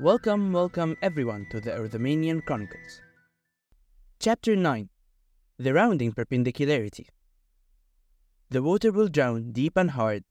Welcome, 0.00 0.52
welcome 0.52 0.96
everyone 1.02 1.48
to 1.50 1.60
the 1.60 1.72
Arothemanian 1.72 2.44
Chronicles. 2.44 3.00
Chapter 4.20 4.54
9 4.54 4.88
The 5.58 5.74
Rounding 5.74 6.12
Perpendicularity. 6.12 7.08
The 8.48 8.62
water 8.62 8.92
will 8.92 9.08
drown 9.08 9.50
deep 9.50 9.76
and 9.76 9.90
hard, 9.90 10.22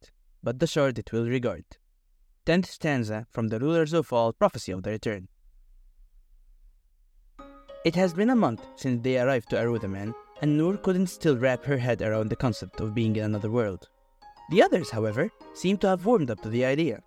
but 0.42 0.60
the 0.60 0.68
shard 0.68 0.98
it 1.00 1.12
will 1.12 1.28
regard. 1.28 1.66
Tenth 2.46 2.72
stanza 2.72 3.28
from 3.30 3.50
the 3.50 3.60
Rulers 3.60 3.92
of 3.92 4.14
All 4.14 4.32
Prophecy 4.32 4.72
of 4.72 4.84
the 4.84 4.92
Return. 4.92 5.28
It 7.84 7.96
has 7.96 8.14
been 8.14 8.30
a 8.30 8.38
month 8.38 8.66
since 8.78 9.04
they 9.04 9.20
arrived 9.20 9.50
to 9.50 9.58
Arotheman, 9.58 10.16
and 10.42 10.58
Noor 10.58 10.78
couldn't 10.78 11.08
still 11.08 11.36
wrap 11.36 11.66
her 11.66 11.78
head 11.78 12.02
around 12.02 12.30
the 12.30 12.38
concept 12.38 12.80
of 12.80 12.96
being 12.96 13.18
in 13.18 13.26
another 13.26 13.52
world. 13.52 13.90
The 14.50 14.64
others, 14.64 14.92
however, 14.92 15.30
seemed 15.54 15.82
to 15.82 15.90
have 15.90 16.06
warmed 16.06 16.32
up 16.32 16.40
to 16.44 16.50
the 16.50 16.64
idea. 16.64 17.04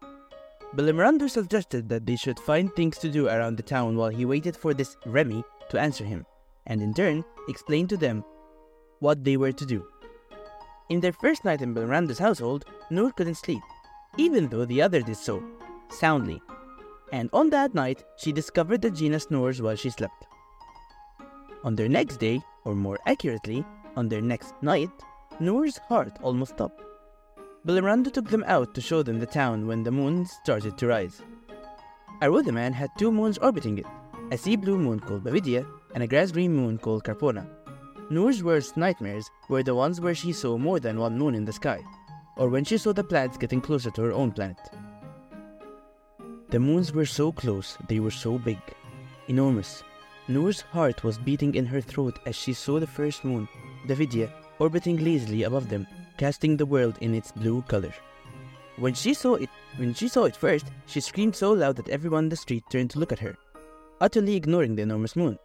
Bilimarandu 0.77 1.29
suggested 1.29 1.89
that 1.89 2.07
they 2.07 2.15
should 2.15 2.39
find 2.39 2.73
things 2.75 2.97
to 2.99 3.11
do 3.11 3.27
around 3.27 3.57
the 3.57 3.63
town 3.63 3.97
while 3.97 4.09
he 4.09 4.25
waited 4.25 4.57
for 4.57 4.73
this 4.73 4.97
Remy 5.05 5.43
to 5.71 5.81
answer 5.81 6.05
him, 6.05 6.25
and 6.67 6.81
in 6.81 6.95
turn 6.95 7.25
explained 7.49 7.89
to 7.89 7.97
them 7.97 8.25
what 9.01 9.25
they 9.25 9.37
were 9.37 9.51
to 9.51 9.67
do. 9.67 9.85
In 10.89 11.01
their 11.01 11.13
first 11.13 11.45
night 11.45 11.61
in 11.61 11.75
Bilimarandu's 11.75 12.19
household, 12.21 12.65
Noor 12.89 13.11
couldn't 13.11 13.35
sleep, 13.35 13.63
even 14.17 14.49
though 14.49 14.65
the 14.65 14.81
other 14.81 15.03
did 15.03 15.17
so, 15.17 15.43
soundly. 15.89 16.41
And 17.13 17.29
on 17.33 17.51
that 17.51 17.75
night, 17.75 18.05
she 18.17 18.31
discovered 18.31 18.83
that 18.83 18.95
Gina 18.95 19.19
snores 19.19 19.61
while 19.61 19.77
she 19.77 19.91
slept. 19.91 20.27
On 21.65 21.75
their 21.75 21.89
next 21.89 22.19
day, 22.19 22.41
or 22.65 22.77
more 22.77 22.99
accurately, 23.07 23.65
on 23.97 24.09
their 24.09 24.21
next 24.21 24.55
night, 24.63 24.91
Noor's 25.41 25.79
heart 25.79 26.17
almost 26.23 26.55
stopped. 26.55 26.81
Bilimarandu 27.67 28.11
took 28.11 28.29
them 28.31 28.45
out 28.47 28.75
to 28.75 28.81
show 28.81 29.03
them 29.03 29.19
the 29.19 29.27
town 29.27 29.67
when 29.67 29.83
the 29.83 29.91
moon 29.91 30.25
started 30.25 30.79
to 30.79 30.87
rise. 30.87 31.23
Arotheman 32.23 32.73
had 32.73 32.91
two 32.97 33.13
moons 33.13 33.37
orbiting 33.39 33.77
it, 33.77 33.87
a 34.31 34.39
sea 34.39 34.57
blue 34.57 34.79
moon 34.79 34.99
called 34.99 35.25
Bavidia 35.25 35.67
and 35.95 36.03
a 36.03 36.07
grass 36.07 36.33
green 36.33 36.55
moon 36.55 36.79
called 36.79 37.05
Carpona. 37.05 37.47
Noor's 38.09 38.43
worst 38.43 38.79
nightmares 38.79 39.31
were 39.51 39.63
the 39.63 39.75
ones 39.75 40.01
where 40.01 40.15
she 40.15 40.33
saw 40.33 40.57
more 40.57 40.81
than 40.81 40.99
one 40.99 41.19
moon 41.19 41.35
in 41.35 41.45
the 41.45 41.53
sky, 41.53 41.85
or 42.39 42.49
when 42.49 42.65
she 42.65 42.79
saw 42.79 42.95
the 42.95 43.05
planets 43.05 43.37
getting 43.37 43.61
closer 43.61 43.91
to 43.91 44.03
her 44.03 44.13
own 44.13 44.33
planet. 44.33 44.59
The 46.49 46.61
moons 46.61 46.93
were 46.93 47.07
so 47.07 47.31
close, 47.31 47.77
they 47.89 48.01
were 48.01 48.11
so 48.11 48.39
big, 48.39 48.59
enormous. 49.29 49.83
Noor's 50.29 50.63
heart 50.63 51.05
was 51.05 51.19
beating 51.19 51.55
in 51.55 51.67
her 51.67 51.81
throat 51.83 52.19
as 52.25 52.37
she 52.37 52.55
saw 52.55 52.81
the 52.81 52.87
first 52.87 53.23
moon, 53.23 53.47
Davidia, 53.87 54.31
orbiting 54.59 54.97
lazily 55.05 55.43
above 55.43 55.69
them, 55.69 55.87
casting 56.21 56.55
the 56.55 56.67
world 56.67 56.99
in 57.01 57.15
its 57.15 57.33
blue 57.33 57.63
color. 57.63 57.95
When 58.77 58.93
she 58.93 59.15
saw 59.15 59.37
it, 59.37 59.49
when 59.77 59.95
she 59.95 60.07
saw 60.07 60.25
it 60.25 60.37
first, 60.37 60.67
she 60.85 61.01
screamed 61.01 61.35
so 61.35 61.51
loud 61.53 61.77
that 61.77 61.89
everyone 61.89 62.25
in 62.25 62.29
the 62.29 62.37
street 62.37 62.63
turned 62.71 62.91
to 62.91 62.99
look 62.99 63.11
at 63.11 63.19
her, 63.21 63.39
utterly 64.03 64.37
ignoring 64.37 64.77
the 64.77 64.83
enormous 64.83 65.17
moon. 65.17 65.39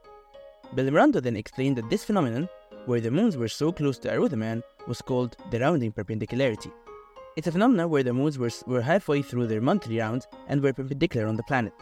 Bilimarandu 0.75 1.21
then 1.23 1.37
explained 1.37 1.77
that 1.77 1.89
this 1.89 2.03
phenomenon, 2.03 2.49
where 2.87 2.99
the 2.99 3.09
moons 3.09 3.37
were 3.37 3.47
so 3.47 3.71
close 3.71 3.97
to 3.99 4.09
Arotheman, 4.09 4.61
was 4.85 5.01
called 5.01 5.37
the 5.49 5.61
rounding 5.61 5.93
perpendicularity. 5.93 6.71
It's 7.37 7.47
a 7.47 7.53
phenomenon 7.53 7.89
where 7.89 8.03
the 8.03 8.13
moons 8.13 8.37
were, 8.37 8.51
were 8.67 8.81
halfway 8.81 9.21
through 9.21 9.47
their 9.47 9.61
monthly 9.61 9.99
rounds 9.99 10.27
and 10.49 10.61
were 10.61 10.73
perpendicular 10.73 11.25
on 11.25 11.37
the 11.37 11.43
planet. 11.43 11.73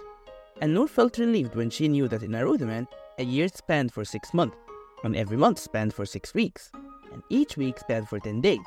And 0.61 0.71
Noor 0.75 0.87
felt 0.87 1.17
relieved 1.17 1.55
when 1.55 1.71
she 1.71 1.87
knew 1.87 2.07
that 2.09 2.21
in 2.21 2.33
Arotheman, 2.33 2.87
a 3.17 3.23
year 3.23 3.47
spanned 3.47 3.91
for 3.91 4.05
six 4.05 4.35
months, 4.35 4.57
and 5.03 5.15
every 5.15 5.37
month 5.37 5.57
spanned 5.57 5.95
for 5.95 6.05
six 6.05 6.35
weeks, 6.35 6.71
and 7.13 7.23
each 7.29 7.55
week 7.57 7.79
spanned 7.79 8.09
for 8.09 8.19
ten 8.19 8.41
days, 8.41 8.59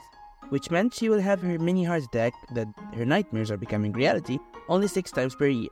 which 0.48 0.70
meant 0.70 0.94
she 0.94 1.08
will 1.08 1.20
have 1.20 1.42
her 1.42 1.58
mini 1.58 1.84
heart 1.84 2.04
attack 2.04 2.32
that 2.54 2.68
her 2.94 3.04
nightmares 3.04 3.50
are 3.50 3.56
becoming 3.56 3.92
reality 3.92 4.38
only 4.68 4.88
six 4.88 5.10
times 5.10 5.34
per 5.34 5.46
year, 5.46 5.70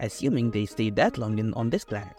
assuming 0.00 0.50
they 0.50 0.66
stayed 0.66 0.96
that 0.96 1.18
long 1.18 1.38
in, 1.38 1.52
on 1.54 1.70
this 1.70 1.84
planet. 1.84 2.16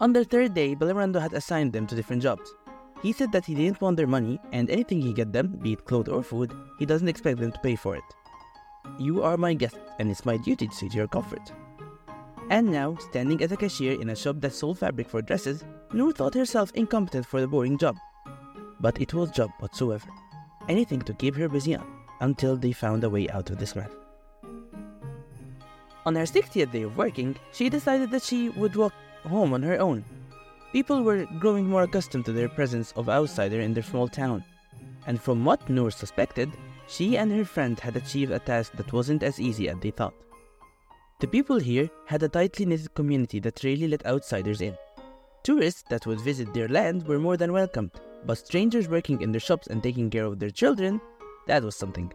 On 0.00 0.12
their 0.12 0.24
third 0.24 0.54
day, 0.54 0.76
Bilimarandu 0.76 1.20
had 1.20 1.32
assigned 1.32 1.72
them 1.72 1.86
to 1.86 1.94
different 1.94 2.22
jobs. 2.22 2.54
He 3.02 3.12
said 3.12 3.32
that 3.32 3.44
he 3.44 3.54
didn't 3.54 3.80
want 3.80 3.96
their 3.96 4.06
money, 4.06 4.38
and 4.52 4.70
anything 4.70 5.00
he 5.00 5.12
get 5.12 5.32
them, 5.32 5.58
be 5.62 5.72
it 5.72 5.84
clothes 5.84 6.08
or 6.08 6.22
food, 6.22 6.52
he 6.78 6.86
doesn't 6.86 7.08
expect 7.08 7.40
them 7.40 7.52
to 7.52 7.60
pay 7.60 7.76
for 7.76 7.96
it. 7.96 8.04
You 8.98 9.22
are 9.22 9.36
my 9.36 9.54
guest, 9.54 9.76
and 9.98 10.10
it's 10.10 10.24
my 10.24 10.36
duty 10.36 10.68
to 10.68 10.74
see 10.74 10.88
to 10.88 10.96
your 10.96 11.08
comfort. 11.08 11.52
And 12.48 12.70
now, 12.70 12.96
standing 13.10 13.42
as 13.42 13.50
a 13.50 13.56
cashier 13.56 14.00
in 14.00 14.10
a 14.10 14.16
shop 14.16 14.36
that 14.40 14.54
sold 14.54 14.78
fabric 14.78 15.08
for 15.08 15.20
dresses, 15.20 15.64
Noor 15.92 16.12
thought 16.12 16.34
herself 16.34 16.70
incompetent 16.74 17.26
for 17.26 17.40
the 17.40 17.48
boring 17.48 17.76
job. 17.76 17.96
But 18.80 19.00
it 19.00 19.12
was 19.12 19.30
job 19.32 19.50
whatsoever. 19.58 20.08
Anything 20.68 21.00
to 21.02 21.14
keep 21.14 21.34
her 21.36 21.48
busy 21.48 21.76
until 22.20 22.56
they 22.56 22.72
found 22.72 23.02
a 23.02 23.10
way 23.10 23.28
out 23.30 23.50
of 23.50 23.58
this 23.58 23.74
mess. 23.74 23.90
On 26.04 26.14
her 26.14 26.22
60th 26.22 26.70
day 26.70 26.82
of 26.82 26.96
working, 26.96 27.34
she 27.52 27.68
decided 27.68 28.12
that 28.12 28.22
she 28.22 28.50
would 28.50 28.76
walk 28.76 28.92
home 29.24 29.52
on 29.52 29.62
her 29.62 29.80
own. 29.80 30.04
People 30.72 31.02
were 31.02 31.26
growing 31.40 31.68
more 31.68 31.82
accustomed 31.82 32.26
to 32.26 32.32
their 32.32 32.48
presence 32.48 32.92
of 32.92 33.08
outsider 33.08 33.60
in 33.60 33.74
their 33.74 33.82
small 33.82 34.06
town. 34.06 34.44
And 35.08 35.20
from 35.20 35.44
what 35.44 35.68
Noor 35.68 35.90
suspected, 35.90 36.52
she 36.86 37.16
and 37.16 37.32
her 37.32 37.44
friend 37.44 37.78
had 37.80 37.96
achieved 37.96 38.30
a 38.30 38.38
task 38.38 38.72
that 38.76 38.92
wasn't 38.92 39.24
as 39.24 39.40
easy 39.40 39.68
as 39.68 39.78
they 39.80 39.90
thought. 39.90 40.14
The 41.18 41.26
people 41.26 41.58
here 41.58 41.88
had 42.04 42.22
a 42.22 42.28
tightly 42.28 42.66
knitted 42.66 42.92
community 42.92 43.40
that 43.40 43.64
rarely 43.64 43.88
let 43.88 44.04
outsiders 44.04 44.60
in. 44.60 44.76
Tourists 45.44 45.82
that 45.88 46.04
would 46.04 46.20
visit 46.20 46.52
their 46.52 46.68
land 46.68 47.08
were 47.08 47.18
more 47.18 47.38
than 47.38 47.54
welcomed, 47.54 47.92
but 48.26 48.36
strangers 48.36 48.86
working 48.86 49.22
in 49.22 49.32
their 49.32 49.40
shops 49.40 49.66
and 49.68 49.82
taking 49.82 50.10
care 50.10 50.26
of 50.26 50.38
their 50.38 50.50
children, 50.50 51.00
that 51.46 51.62
was 51.62 51.74
something. 51.74 52.12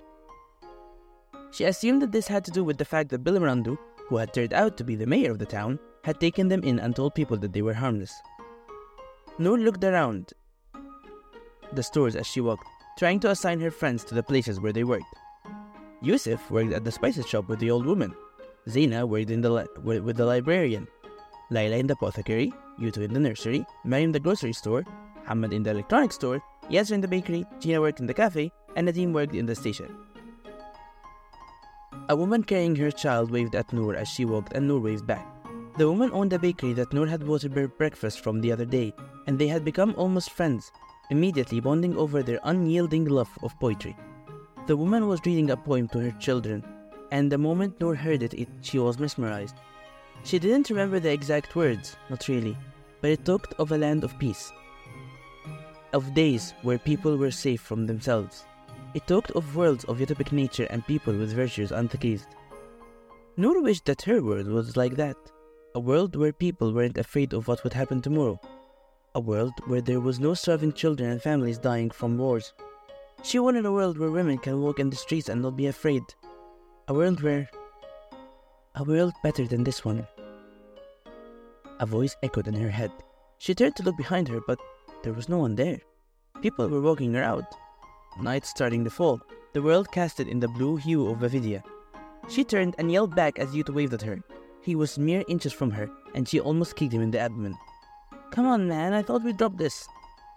She 1.50 1.64
assumed 1.64 2.04
that 2.04 2.12
this 2.12 2.28
had 2.28 2.46
to 2.46 2.52
do 2.52 2.64
with 2.64 2.78
the 2.78 2.86
fact 2.86 3.10
that 3.10 3.24
Bilimarandu, 3.24 3.76
who 4.08 4.18
had 4.18 4.36
turned 4.36 4.54
out 4.54 4.78
to 4.78 4.84
be 4.84 4.96
the 4.96 5.08
mayor 5.08 5.32
of 5.32 5.40
the 5.40 5.48
town, 5.48 5.80
had 6.04 6.20
taken 6.20 6.48
them 6.48 6.64
in 6.64 6.78
and 6.78 6.96
told 6.96 7.16
people 7.16 7.38
that 7.38 7.54
they 7.54 7.64
were 7.64 7.74
harmless. 7.74 8.14
Noor 9.40 9.58
looked 9.58 9.84
around 9.84 10.34
the 11.74 11.82
stores 11.82 12.16
as 12.16 12.28
she 12.28 12.42
walked, 12.42 12.68
trying 13.00 13.20
to 13.22 13.32
assign 13.32 13.62
her 13.62 13.72
friends 13.72 14.04
to 14.04 14.14
the 14.14 14.22
places 14.22 14.60
where 14.60 14.74
they 14.74 14.84
worked. 14.84 15.16
Yusuf 16.04 16.52
worked 16.52 16.74
at 16.74 16.84
the 16.84 16.92
spices 16.92 17.28
shop 17.28 17.50
with 17.50 17.58
the 17.58 17.72
old 17.72 17.88
woman. 17.88 18.14
Zaina 18.68 19.08
worked 19.08 19.32
in 19.32 19.42
the 19.42 19.50
li- 19.50 19.68
with 19.84 20.18
the 20.18 20.26
librarian. 20.26 20.88
Laila 21.50 21.78
in 21.78 21.88
the 21.88 21.94
apothecary, 21.94 22.54
Yuto 22.80 23.04
in 23.04 23.14
the 23.14 23.20
nursery, 23.20 23.66
Mary 23.84 24.04
in 24.04 24.12
the 24.12 24.20
grocery 24.20 24.54
store, 24.54 24.86
Hamad 25.28 25.54
in 25.54 25.64
the 25.64 25.72
electronics 25.72 26.16
store, 26.16 26.42
Yasser 26.70 26.94
in 26.94 27.02
the 27.02 27.08
bakery, 27.08 27.46
Gina 27.60 27.82
worked 27.82 28.00
in 28.00 28.08
the 28.08 28.14
cafe, 28.14 28.52
and 28.76 28.88
Nadim 28.88 29.14
worked 29.14 29.36
in 29.36 29.46
the 29.46 29.56
station. 29.56 29.96
A 32.10 32.16
woman 32.16 32.44
carrying 32.44 32.76
her 32.76 32.92
child 32.92 33.32
waved 33.32 33.56
at 33.56 33.72
Noor 33.74 33.96
as 33.96 34.08
she 34.08 34.26
walked, 34.26 34.54
and 34.54 34.68
Noor 34.68 34.80
waved 34.80 35.08
back. 35.08 35.28
The 35.78 35.90
woman 35.90 36.12
owned 36.14 36.34
a 36.34 36.40
bakery 36.40 36.74
that 36.74 36.94
Noor 36.94 37.08
had 37.08 37.26
bought 37.26 37.44
her 37.44 37.68
breakfast 37.68 38.22
from 38.22 38.42
the 38.42 38.52
other 38.52 38.66
day, 38.66 38.94
and 39.28 39.38
they 39.38 39.48
had 39.48 39.66
become 39.66 39.94
almost 39.98 40.32
friends, 40.32 40.72
immediately 41.10 41.60
bonding 41.60 41.98
over 41.98 42.24
their 42.24 42.40
unyielding 42.44 43.06
love 43.06 43.30
of 43.44 43.58
poetry. 43.60 43.96
The 44.68 44.78
woman 44.78 45.08
was 45.08 45.22
reading 45.26 45.52
a 45.52 45.58
poem 45.58 45.88
to 45.90 46.00
her 46.00 46.12
children, 46.20 46.64
and 47.12 47.32
the 47.32 47.38
moment 47.38 47.80
Noor 47.80 47.96
heard 47.96 48.24
it, 48.24 48.34
it 48.34 48.48
she 48.62 48.80
was 48.80 49.00
mesmerized. 49.00 49.56
She 50.24 50.40
didn't 50.40 50.70
remember 50.70 51.00
the 51.00 51.12
exact 51.12 51.56
words, 51.56 51.96
not 52.10 52.28
really, 52.28 52.58
but 53.02 53.12
it 53.12 53.26
talked 53.26 53.54
of 53.60 53.72
a 53.72 53.78
land 53.78 54.04
of 54.04 54.18
peace, 54.18 54.52
of 55.94 56.14
days 56.14 56.54
where 56.62 56.78
people 56.78 57.18
were 57.18 57.32
safe 57.32 57.62
from 57.62 57.86
themselves. 57.86 58.46
It 58.94 59.08
talked 59.08 59.32
of 59.32 59.56
worlds 59.56 59.84
of 59.86 60.00
utopic 60.00 60.32
nature 60.32 60.68
and 60.70 60.86
people 60.86 61.14
with 61.14 61.34
virtues 61.34 61.72
uncased. 61.72 62.28
Noor 63.38 63.62
wished 63.62 63.86
that 63.86 64.02
her 64.04 64.22
world 64.22 64.48
was 64.48 64.76
like 64.76 64.96
that 64.96 65.18
a 65.74 65.80
world 65.80 66.18
where 66.18 66.34
people 66.34 66.74
weren't 66.74 66.98
afraid 66.98 67.32
of 67.34 67.48
what 67.48 67.64
would 67.64 67.72
happen 67.72 68.02
tomorrow, 68.02 68.38
a 69.16 69.20
world 69.22 69.54
where 69.68 69.80
there 69.80 70.02
was 70.02 70.20
no 70.20 70.34
starving 70.34 70.74
children 70.74 71.12
and 71.12 71.22
families 71.22 71.58
dying 71.58 71.90
from 71.90 72.18
wars. 72.18 72.52
She 73.24 73.40
wanted 73.40 73.66
a 73.66 73.72
world 73.72 73.98
where 73.98 74.12
women 74.12 74.38
can 74.38 74.62
walk 74.62 74.80
in 74.80 74.90
the 74.90 74.98
streets 74.98 75.30
and 75.30 75.42
not 75.42 75.56
be 75.56 75.68
afraid, 75.68 76.04
a 76.91 76.94
world 76.94 77.22
where. 77.22 77.50
a 78.75 78.84
world 78.84 79.13
better 79.24 79.47
than 79.47 79.63
this 79.63 79.85
one. 79.85 80.05
A 81.79 81.85
voice 81.85 82.17
echoed 82.22 82.49
in 82.49 82.53
her 82.55 82.70
head. 82.70 82.91
She 83.38 83.55
turned 83.55 83.78
to 83.78 83.84
look 83.84 83.96
behind 83.96 84.28
her, 84.28 84.41
but 84.46 84.59
there 85.02 85.14
was 85.14 85.29
no 85.29 85.38
one 85.38 85.55
there. 85.55 85.79
People 86.41 86.67
were 86.67 86.82
walking 86.82 87.16
around. 87.16 87.46
Night 88.20 88.46
starting 88.46 88.84
to 88.84 88.90
fall, 88.90 89.22
the 89.53 89.61
world 89.61 89.90
casted 89.93 90.28
in 90.28 90.41
the 90.41 90.49
blue 90.49 90.76
hue 90.76 91.08
of 91.08 91.20
Avidia. 91.20 91.64
She 92.28 92.43
turned 92.43 92.76
and 92.78 92.91
yelled 92.91 93.16
back 93.16 93.40
as 93.40 93.55
Yuto 93.55 93.73
waved 93.73 93.94
at 93.94 94.02
her. 94.02 94.20
He 94.61 94.76
was 94.76 94.99
mere 94.99 95.23
inches 95.29 95.53
from 95.53 95.72
her, 95.72 95.90
and 96.14 96.28
she 96.28 96.41
almost 96.41 96.76
kicked 96.76 96.91
him 96.94 97.02
in 97.02 97.11
the 97.11 97.20
abdomen. 97.20 97.55
Come 98.32 98.47
on, 98.47 98.67
man, 98.67 98.91
I 98.91 99.02
thought 99.02 99.23
we 99.23 99.32
dropped 99.32 99.59
this. 99.59 99.87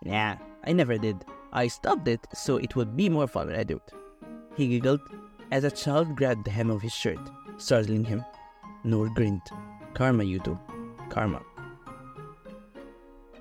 Nah, 0.05 0.37
I 0.65 0.73
never 0.73 0.99
did. 0.99 1.25
I 1.53 1.67
stopped 1.67 2.07
it 2.07 2.25
so 2.33 2.59
it 2.59 2.77
would 2.77 2.97
be 2.97 3.09
more 3.09 3.27
fun 3.27 3.49
when 3.49 3.59
I 3.59 3.65
do 3.65 3.79
it. 3.83 3.93
He 4.57 4.69
giggled 4.69 5.01
as 5.51 5.65
a 5.65 5.71
child 5.71 6.17
grabbed 6.17 6.45
the 6.45 6.51
hem 6.51 6.71
of 6.71 6.83
his 6.83 6.93
shirt, 6.93 7.19
startling 7.59 8.05
him. 8.05 8.25
Noor 8.85 9.09
grinned. 9.09 9.43
Karma, 9.95 10.25
you 10.25 10.41
Yuto. 10.41 10.59
Karma. 11.11 11.43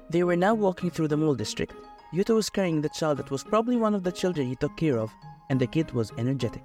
They 0.09 0.23
were 0.23 0.35
now 0.35 0.53
walking 0.53 0.89
through 0.89 1.07
the 1.07 1.17
mall 1.17 1.35
district. 1.35 1.73
Yuto 2.13 2.35
was 2.35 2.49
carrying 2.49 2.81
the 2.81 2.89
child 2.89 3.17
that 3.17 3.31
was 3.31 3.43
probably 3.43 3.75
one 3.75 3.95
of 3.95 4.03
the 4.03 4.11
children 4.11 4.47
he 4.47 4.55
took 4.55 4.77
care 4.77 4.99
of, 4.99 5.11
and 5.49 5.59
the 5.59 5.67
kid 5.67 5.91
was 5.91 6.11
energetic. 6.17 6.63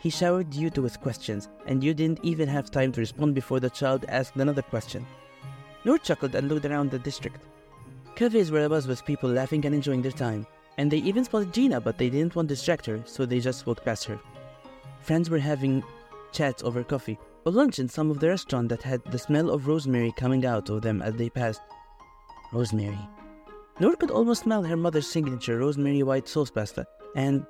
He 0.00 0.10
showered 0.10 0.50
Yuto 0.50 0.82
with 0.82 1.00
questions, 1.00 1.48
and 1.66 1.82
you 1.82 1.94
didn't 1.94 2.20
even 2.22 2.48
have 2.48 2.70
time 2.70 2.92
to 2.92 3.00
respond 3.00 3.34
before 3.34 3.60
the 3.60 3.70
child 3.70 4.04
asked 4.08 4.36
another 4.36 4.62
question. 4.62 5.06
Noor 5.84 5.98
chuckled 5.98 6.34
and 6.34 6.48
looked 6.48 6.66
around 6.66 6.90
the 6.90 6.98
district. 6.98 7.44
Cafes 8.14 8.50
were 8.50 8.68
abuzz 8.68 8.88
with 8.88 9.04
people 9.04 9.30
laughing 9.30 9.64
and 9.64 9.74
enjoying 9.74 10.02
their 10.02 10.12
time, 10.12 10.46
and 10.76 10.90
they 10.90 10.98
even 10.98 11.24
spotted 11.24 11.54
Gina, 11.54 11.80
but 11.80 11.98
they 11.98 12.10
didn't 12.10 12.34
want 12.34 12.48
to 12.48 12.54
distract 12.54 12.86
her, 12.86 13.00
so 13.06 13.24
they 13.24 13.40
just 13.40 13.66
walked 13.66 13.84
past 13.84 14.04
her. 14.04 14.18
Friends 15.00 15.30
were 15.30 15.38
having 15.38 15.82
chats 16.32 16.62
over 16.62 16.84
coffee 16.84 17.18
or 17.44 17.52
lunch 17.52 17.78
in 17.78 17.88
some 17.88 18.10
of 18.10 18.20
the 18.20 18.28
restaurants 18.28 18.70
that 18.70 18.82
had 18.82 19.02
the 19.04 19.18
smell 19.18 19.50
of 19.50 19.66
rosemary 19.66 20.12
coming 20.16 20.44
out 20.44 20.68
of 20.68 20.82
them 20.82 21.00
as 21.00 21.14
they 21.14 21.30
passed. 21.30 21.62
Rosemary. 22.52 22.98
Noor 23.80 23.96
could 23.96 24.10
almost 24.10 24.42
smell 24.42 24.62
her 24.62 24.76
mother's 24.76 25.06
signature 25.06 25.58
rosemary 25.58 26.02
white 26.02 26.28
sauce 26.28 26.50
pasta, 26.50 26.84
and 27.14 27.46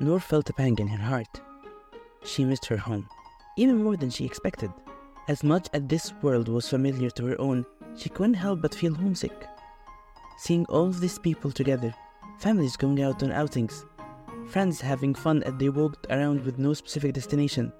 Noor 0.00 0.20
felt 0.20 0.48
a 0.48 0.52
pang 0.52 0.78
in 0.78 0.86
her 0.86 1.04
heart. 1.04 1.40
She 2.24 2.44
missed 2.44 2.66
her 2.66 2.76
home, 2.76 3.08
even 3.56 3.82
more 3.82 3.96
than 3.96 4.10
she 4.10 4.24
expected. 4.24 4.70
As 5.28 5.42
much 5.42 5.68
as 5.72 5.82
this 5.86 6.12
world 6.22 6.48
was 6.48 6.68
familiar 6.68 7.10
to 7.10 7.26
her 7.26 7.40
own, 7.40 7.66
she 7.96 8.08
couldn't 8.08 8.34
help 8.34 8.62
but 8.62 8.74
feel 8.74 8.94
homesick. 8.94 9.46
Seeing 10.38 10.64
all 10.66 10.86
of 10.86 11.00
these 11.00 11.18
people 11.18 11.50
together, 11.50 11.92
families 12.38 12.76
going 12.76 13.02
out 13.02 13.22
on 13.22 13.32
outings, 13.32 13.84
friends 14.48 14.80
having 14.80 15.14
fun 15.14 15.42
as 15.42 15.52
they 15.58 15.68
walked 15.68 16.06
around 16.10 16.44
with 16.44 16.58
no 16.58 16.72
specific 16.72 17.12
destination. 17.12 17.70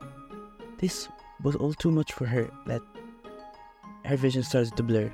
This 0.78 1.08
was 1.42 1.56
all 1.56 1.72
too 1.72 1.90
much 1.90 2.12
for 2.12 2.26
her 2.26 2.50
that 2.66 2.82
her 4.04 4.16
vision 4.16 4.42
started 4.42 4.76
to 4.76 4.82
blur 4.82 5.10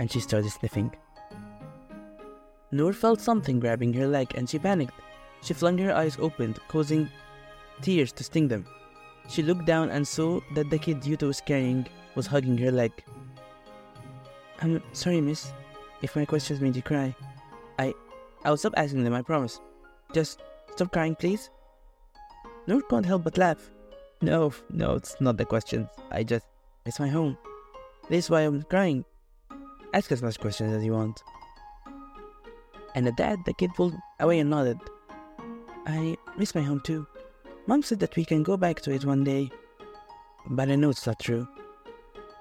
and 0.00 0.10
she 0.10 0.20
started 0.20 0.50
sniffing. 0.50 0.94
Noor 2.70 2.92
felt 2.92 3.20
something 3.20 3.58
grabbing 3.58 3.92
her 3.94 4.06
leg 4.06 4.32
and 4.34 4.48
she 4.48 4.58
panicked. 4.58 4.94
She 5.42 5.54
flung 5.54 5.78
her 5.78 5.94
eyes 5.94 6.16
open, 6.20 6.54
causing 6.68 7.08
tears 7.80 8.12
to 8.12 8.24
sting 8.24 8.48
them. 8.48 8.66
She 9.28 9.42
looked 9.42 9.64
down 9.64 9.90
and 9.90 10.06
saw 10.06 10.40
that 10.54 10.68
the 10.70 10.78
kid 10.78 11.02
Yuto 11.02 11.28
was 11.28 11.40
carrying 11.40 11.86
was 12.14 12.26
hugging 12.26 12.58
her 12.58 12.70
leg. 12.70 12.92
I'm 14.60 14.82
sorry, 14.92 15.20
miss, 15.20 15.52
if 16.02 16.16
my 16.16 16.24
questions 16.24 16.60
made 16.60 16.76
you 16.76 16.82
cry. 16.82 17.14
I 17.78 17.94
I'll 18.44 18.56
stop 18.56 18.74
asking 18.76 19.04
them, 19.04 19.14
I 19.14 19.22
promise. 19.22 19.60
Just 20.12 20.42
stop 20.72 20.92
crying, 20.92 21.14
please. 21.14 21.50
Noor 22.66 22.82
can't 22.82 23.06
help 23.06 23.24
but 23.24 23.38
laugh. 23.38 23.70
No, 24.20 24.52
no, 24.70 24.94
it's 24.94 25.20
not 25.20 25.36
the 25.36 25.44
questions. 25.44 25.88
I 26.10 26.22
just 26.22 26.46
it's 26.86 27.00
my 27.00 27.08
home. 27.08 27.36
This 28.08 28.26
is 28.26 28.30
why 28.30 28.42
I'm 28.42 28.62
crying. 28.62 29.04
Ask 29.94 30.10
as 30.12 30.22
much 30.22 30.40
questions 30.40 30.74
as 30.74 30.84
you 30.84 30.92
want. 30.92 31.22
And 32.94 33.06
at 33.06 33.16
that, 33.16 33.44
the 33.44 33.54
kid 33.54 33.74
pulled 33.74 33.94
away 34.20 34.40
and 34.40 34.50
nodded. 34.50 34.78
I 35.86 36.16
miss 36.36 36.54
my 36.54 36.62
home 36.62 36.80
too. 36.80 37.06
Mom 37.66 37.82
said 37.82 38.00
that 38.00 38.16
we 38.16 38.24
can 38.24 38.42
go 38.42 38.56
back 38.56 38.80
to 38.82 38.92
it 38.92 39.04
one 39.04 39.24
day. 39.24 39.50
But 40.50 40.70
I 40.70 40.74
know 40.74 40.90
it's 40.90 41.06
not 41.06 41.20
true. 41.20 41.46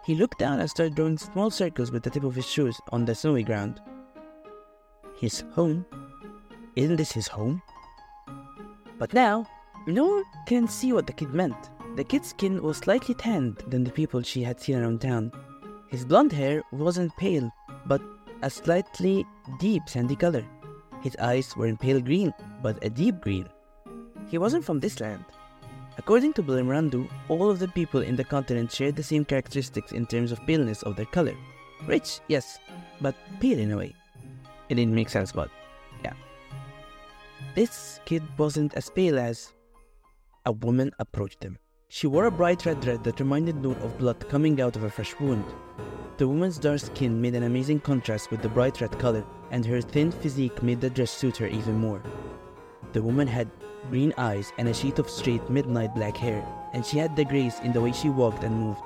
He 0.06 0.16
looked 0.16 0.40
down 0.40 0.60
and 0.60 0.70
started 0.70 0.96
drawing 0.96 1.18
small 1.18 1.52
circles 1.52 1.92
with 1.92 2.04
the 2.04 2.10
tip 2.10 2.24
of 2.24 2.36
his 2.36 2.48
shoes 2.48 2.80
on 2.92 3.06
the 3.06 3.14
snowy 3.14 3.44
ground. 3.44 3.80
His 5.18 5.44
home? 5.54 5.86
Isn't 6.76 6.96
this 6.96 7.12
his 7.12 7.28
home? 7.28 7.62
But 9.02 9.16
now, 9.16 9.48
no 9.88 10.06
one 10.06 10.24
can 10.46 10.68
see 10.68 10.94
what 10.94 11.08
the 11.08 11.14
kid 11.14 11.34
meant. 11.34 11.72
The 11.96 12.04
kid's 12.04 12.30
skin 12.30 12.62
was 12.62 12.78
slightly 12.78 13.16
tanned 13.16 13.64
than 13.68 13.84
the 13.84 13.90
people 13.90 14.22
she 14.22 14.44
had 14.44 14.62
seen 14.62 14.78
around 14.78 15.02
town. 15.02 15.32
His 15.90 16.06
blonde 16.06 16.32
hair 16.32 16.62
wasn't 16.72 17.18
pale, 17.18 17.52
but 17.88 18.00
a 18.44 18.50
slightly 18.52 19.26
deep 19.60 19.90
sandy 19.90 20.16
color. 20.16 20.46
His 21.02 21.16
eyes 21.16 21.58
were 21.58 21.66
in 21.66 21.78
pale 21.78 22.00
green, 22.00 22.32
but 22.62 22.78
a 22.86 22.92
deep 22.92 23.22
green. 23.22 23.50
He 24.28 24.38
wasn't 24.38 24.64
from 24.64 24.80
this 24.80 25.00
land. 25.00 25.26
According 25.98 26.34
to 26.34 26.44
Blimrandu, 26.44 27.10
all 27.28 27.50
of 27.50 27.58
the 27.58 27.70
people 27.70 28.02
in 28.02 28.16
the 28.16 28.24
continent 28.24 28.72
shared 28.72 28.96
the 28.96 29.02
same 29.02 29.26
characteristics 29.26 29.94
in 29.94 30.06
terms 30.06 30.32
of 30.32 30.46
paleness 30.46 30.84
of 30.84 30.96
their 30.96 31.08
color. 31.08 31.34
Rich, 31.88 32.20
yes, 32.28 32.60
but 33.02 33.16
pale 33.40 33.58
in 33.58 33.72
a 33.72 33.78
way. 33.78 33.96
It 34.70 34.76
didn't 34.76 34.94
make 34.94 35.10
sense, 35.10 35.32
but. 35.32 35.50
This 37.54 38.00
kid 38.06 38.24
wasn't 38.38 38.74
as 38.76 38.90
pale 38.90 39.20
as. 39.20 39.52
A 40.46 40.52
woman 40.52 40.92
approached 41.00 41.42
them. 41.42 41.58
She 41.90 42.08
wore 42.08 42.26
a 42.26 42.32
bright 42.32 42.66
red 42.66 42.80
dress 42.80 43.00
that 43.04 43.20
reminded 43.20 43.58
Noor 43.58 43.76
of 43.80 43.98
blood 43.98 44.30
coming 44.30 44.62
out 44.62 44.78
of 44.78 44.84
a 44.84 44.90
fresh 44.90 45.14
wound. 45.20 45.44
The 46.18 46.28
woman's 46.28 46.58
dark 46.58 46.80
skin 46.80 47.22
made 47.22 47.36
an 47.36 47.44
amazing 47.44 47.82
contrast 47.82 48.32
with 48.32 48.42
the 48.42 48.48
bright 48.48 48.80
red 48.80 48.98
color, 49.00 49.26
and 49.52 49.66
her 49.66 49.82
thin 49.82 50.12
physique 50.12 50.64
made 50.64 50.80
the 50.80 50.90
dress 50.90 51.12
suit 51.12 51.38
her 51.38 51.48
even 51.48 51.78
more. 51.78 52.02
The 52.94 53.04
woman 53.04 53.28
had 53.28 53.50
green 53.90 54.14
eyes 54.18 54.54
and 54.58 54.70
a 54.70 54.74
sheet 54.74 55.00
of 55.00 55.10
straight 55.10 55.50
midnight 55.50 55.94
black 55.94 56.16
hair, 56.16 56.46
and 56.74 56.86
she 56.86 57.00
had 57.00 57.16
the 57.16 57.26
grace 57.26 57.60
in 57.60 57.74
the 57.74 57.82
way 57.82 57.92
she 57.92 58.10
walked 58.10 58.44
and 58.44 58.56
moved. 58.56 58.82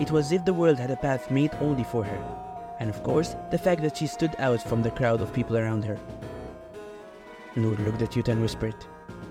It 0.00 0.10
was 0.10 0.26
as 0.26 0.32
if 0.32 0.44
the 0.44 0.52
world 0.52 0.78
had 0.78 0.90
a 0.90 0.96
path 0.96 1.30
made 1.30 1.54
only 1.60 1.84
for 1.84 2.04
her, 2.04 2.76
and 2.78 2.90
of 2.90 3.02
course, 3.02 3.36
the 3.50 3.58
fact 3.58 3.80
that 3.82 3.96
she 3.96 4.06
stood 4.06 4.34
out 4.38 4.62
from 4.62 4.82
the 4.82 4.90
crowd 4.90 5.20
of 5.20 5.32
people 5.32 5.56
around 5.56 5.84
her. 5.84 5.98
Noor 7.54 7.74
looked 7.76 8.02
at 8.02 8.12
Yuto 8.12 8.28
and 8.28 8.40
whispered, 8.40 8.74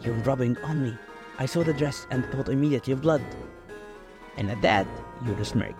You're 0.01 0.13
rubbing 0.15 0.57
on 0.63 0.83
me. 0.83 0.97
I 1.39 1.45
saw 1.45 1.63
the 1.63 1.73
dress 1.73 2.05
and 2.11 2.25
thought 2.25 2.49
immediately 2.49 2.93
of 2.93 3.01
blood. 3.01 3.23
And 4.37 4.51
at 4.51 4.61
that, 4.61 4.87
Yuto 5.23 5.45
smirked. 5.45 5.79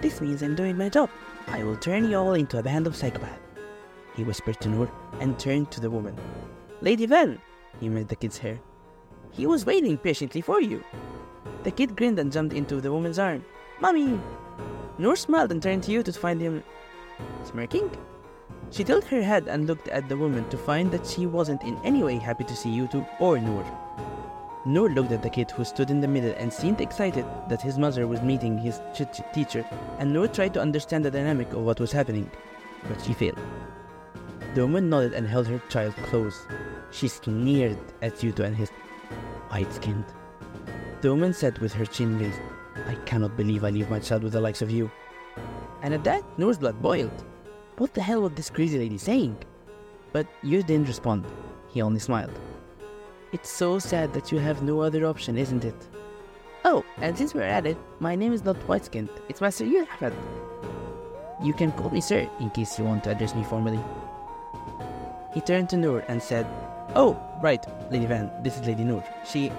This 0.00 0.20
means 0.20 0.42
I'm 0.42 0.54
doing 0.54 0.76
my 0.76 0.88
job. 0.88 1.10
I 1.48 1.64
will 1.64 1.76
turn 1.76 2.08
you 2.08 2.16
all 2.16 2.34
into 2.34 2.58
a 2.58 2.62
band 2.62 2.86
of 2.86 2.94
psychopaths. 2.94 3.38
He 4.14 4.24
whispered 4.24 4.60
to 4.60 4.68
Noor 4.68 4.90
and 5.20 5.38
turned 5.38 5.70
to 5.72 5.80
the 5.80 5.90
woman. 5.90 6.16
Lady 6.80 7.06
Ven, 7.06 7.40
he 7.80 7.88
made 7.88 8.08
the 8.08 8.16
kid's 8.16 8.38
hair. 8.38 8.60
He 9.32 9.46
was 9.46 9.66
waiting 9.66 9.98
patiently 9.98 10.40
for 10.40 10.60
you. 10.60 10.84
The 11.64 11.70
kid 11.70 11.96
grinned 11.96 12.18
and 12.18 12.30
jumped 12.30 12.54
into 12.54 12.80
the 12.80 12.92
woman's 12.92 13.18
arm. 13.18 13.44
Mommy! 13.80 14.20
Noor 14.98 15.16
smiled 15.16 15.50
and 15.50 15.62
turned 15.62 15.82
to 15.84 15.90
you 15.90 16.02
to 16.02 16.12
find 16.12 16.40
him 16.40 16.62
smirking. 17.44 17.90
She 18.72 18.84
tilted 18.84 19.10
her 19.10 19.22
head 19.22 19.48
and 19.48 19.66
looked 19.66 19.88
at 19.88 20.08
the 20.08 20.16
woman 20.16 20.48
to 20.48 20.56
find 20.56 20.90
that 20.92 21.06
she 21.06 21.26
wasn't 21.26 21.62
in 21.62 21.78
any 21.84 22.02
way 22.02 22.16
happy 22.16 22.44
to 22.44 22.56
see 22.56 22.70
Yuto 22.70 23.06
or 23.20 23.38
Noor. 23.38 23.66
Noor 24.64 24.88
looked 24.88 25.12
at 25.12 25.22
the 25.22 25.28
kid 25.28 25.50
who 25.50 25.62
stood 25.62 25.90
in 25.90 26.00
the 26.00 26.08
middle 26.08 26.34
and 26.38 26.50
seemed 26.50 26.80
excited 26.80 27.26
that 27.50 27.60
his 27.60 27.76
mother 27.76 28.06
was 28.06 28.22
meeting 28.22 28.56
his 28.56 28.80
teacher, 29.34 29.62
and 29.98 30.10
Noor 30.10 30.26
tried 30.26 30.54
to 30.54 30.60
understand 30.62 31.04
the 31.04 31.10
dynamic 31.10 31.52
of 31.52 31.60
what 31.60 31.80
was 31.80 31.92
happening, 31.92 32.30
but 32.88 32.98
she 33.02 33.12
failed. 33.12 33.38
The 34.54 34.62
woman 34.62 34.88
nodded 34.88 35.12
and 35.12 35.26
held 35.26 35.48
her 35.48 35.60
child 35.68 35.94
close. 36.04 36.46
She 36.92 37.08
sneered 37.08 37.78
at 38.00 38.14
Yuto 38.20 38.40
and 38.40 38.56
his 38.56 38.70
white 39.50 39.70
skinned. 39.70 40.06
The 41.02 41.10
woman 41.10 41.34
said 41.34 41.58
with 41.58 41.74
her 41.74 41.84
chin 41.84 42.18
raised, 42.18 42.40
I 42.86 42.94
cannot 43.04 43.36
believe 43.36 43.64
I 43.64 43.70
leave 43.70 43.90
my 43.90 43.98
child 43.98 44.22
with 44.22 44.32
the 44.32 44.40
likes 44.40 44.62
of 44.62 44.70
you. 44.70 44.90
And 45.82 45.92
at 45.92 46.04
that, 46.04 46.24
Noor's 46.38 46.56
blood 46.56 46.80
boiled. 46.80 47.24
What 47.82 47.94
the 47.94 48.00
hell 48.00 48.22
was 48.22 48.34
this 48.34 48.48
crazy 48.48 48.78
lady 48.78 48.96
saying? 48.96 49.36
But 50.12 50.28
Yu 50.44 50.62
didn't 50.62 50.86
respond. 50.86 51.26
He 51.72 51.82
only 51.82 51.98
smiled. 51.98 52.38
It's 53.32 53.50
so 53.50 53.80
sad 53.80 54.12
that 54.12 54.30
you 54.30 54.38
have 54.38 54.62
no 54.62 54.82
other 54.82 55.04
option, 55.04 55.36
isn't 55.36 55.64
it? 55.64 55.74
Oh, 56.64 56.84
and 56.98 57.18
since 57.18 57.34
we're 57.34 57.42
at 57.42 57.66
it, 57.66 57.76
my 57.98 58.14
name 58.14 58.32
is 58.32 58.44
not 58.44 58.56
white 58.68 58.84
skinned, 58.84 59.10
it's 59.28 59.40
Master 59.40 59.64
Yu 59.64 59.84
Ahmed. 59.98 60.14
You 61.42 61.52
can 61.54 61.72
call 61.72 61.90
me 61.90 62.00
sir 62.00 62.30
in 62.38 62.50
case 62.50 62.78
you 62.78 62.84
want 62.84 63.02
to 63.02 63.10
address 63.10 63.34
me 63.34 63.42
formally. 63.42 63.80
He 65.34 65.40
turned 65.40 65.68
to 65.70 65.76
Noor 65.76 66.04
and 66.06 66.22
said, 66.22 66.46
Oh, 66.94 67.18
right, 67.42 67.66
Lady 67.90 68.06
Ven, 68.06 68.30
this 68.44 68.58
is 68.58 68.64
Lady 68.64 68.84
Noor. 68.84 69.02
She. 69.26 69.50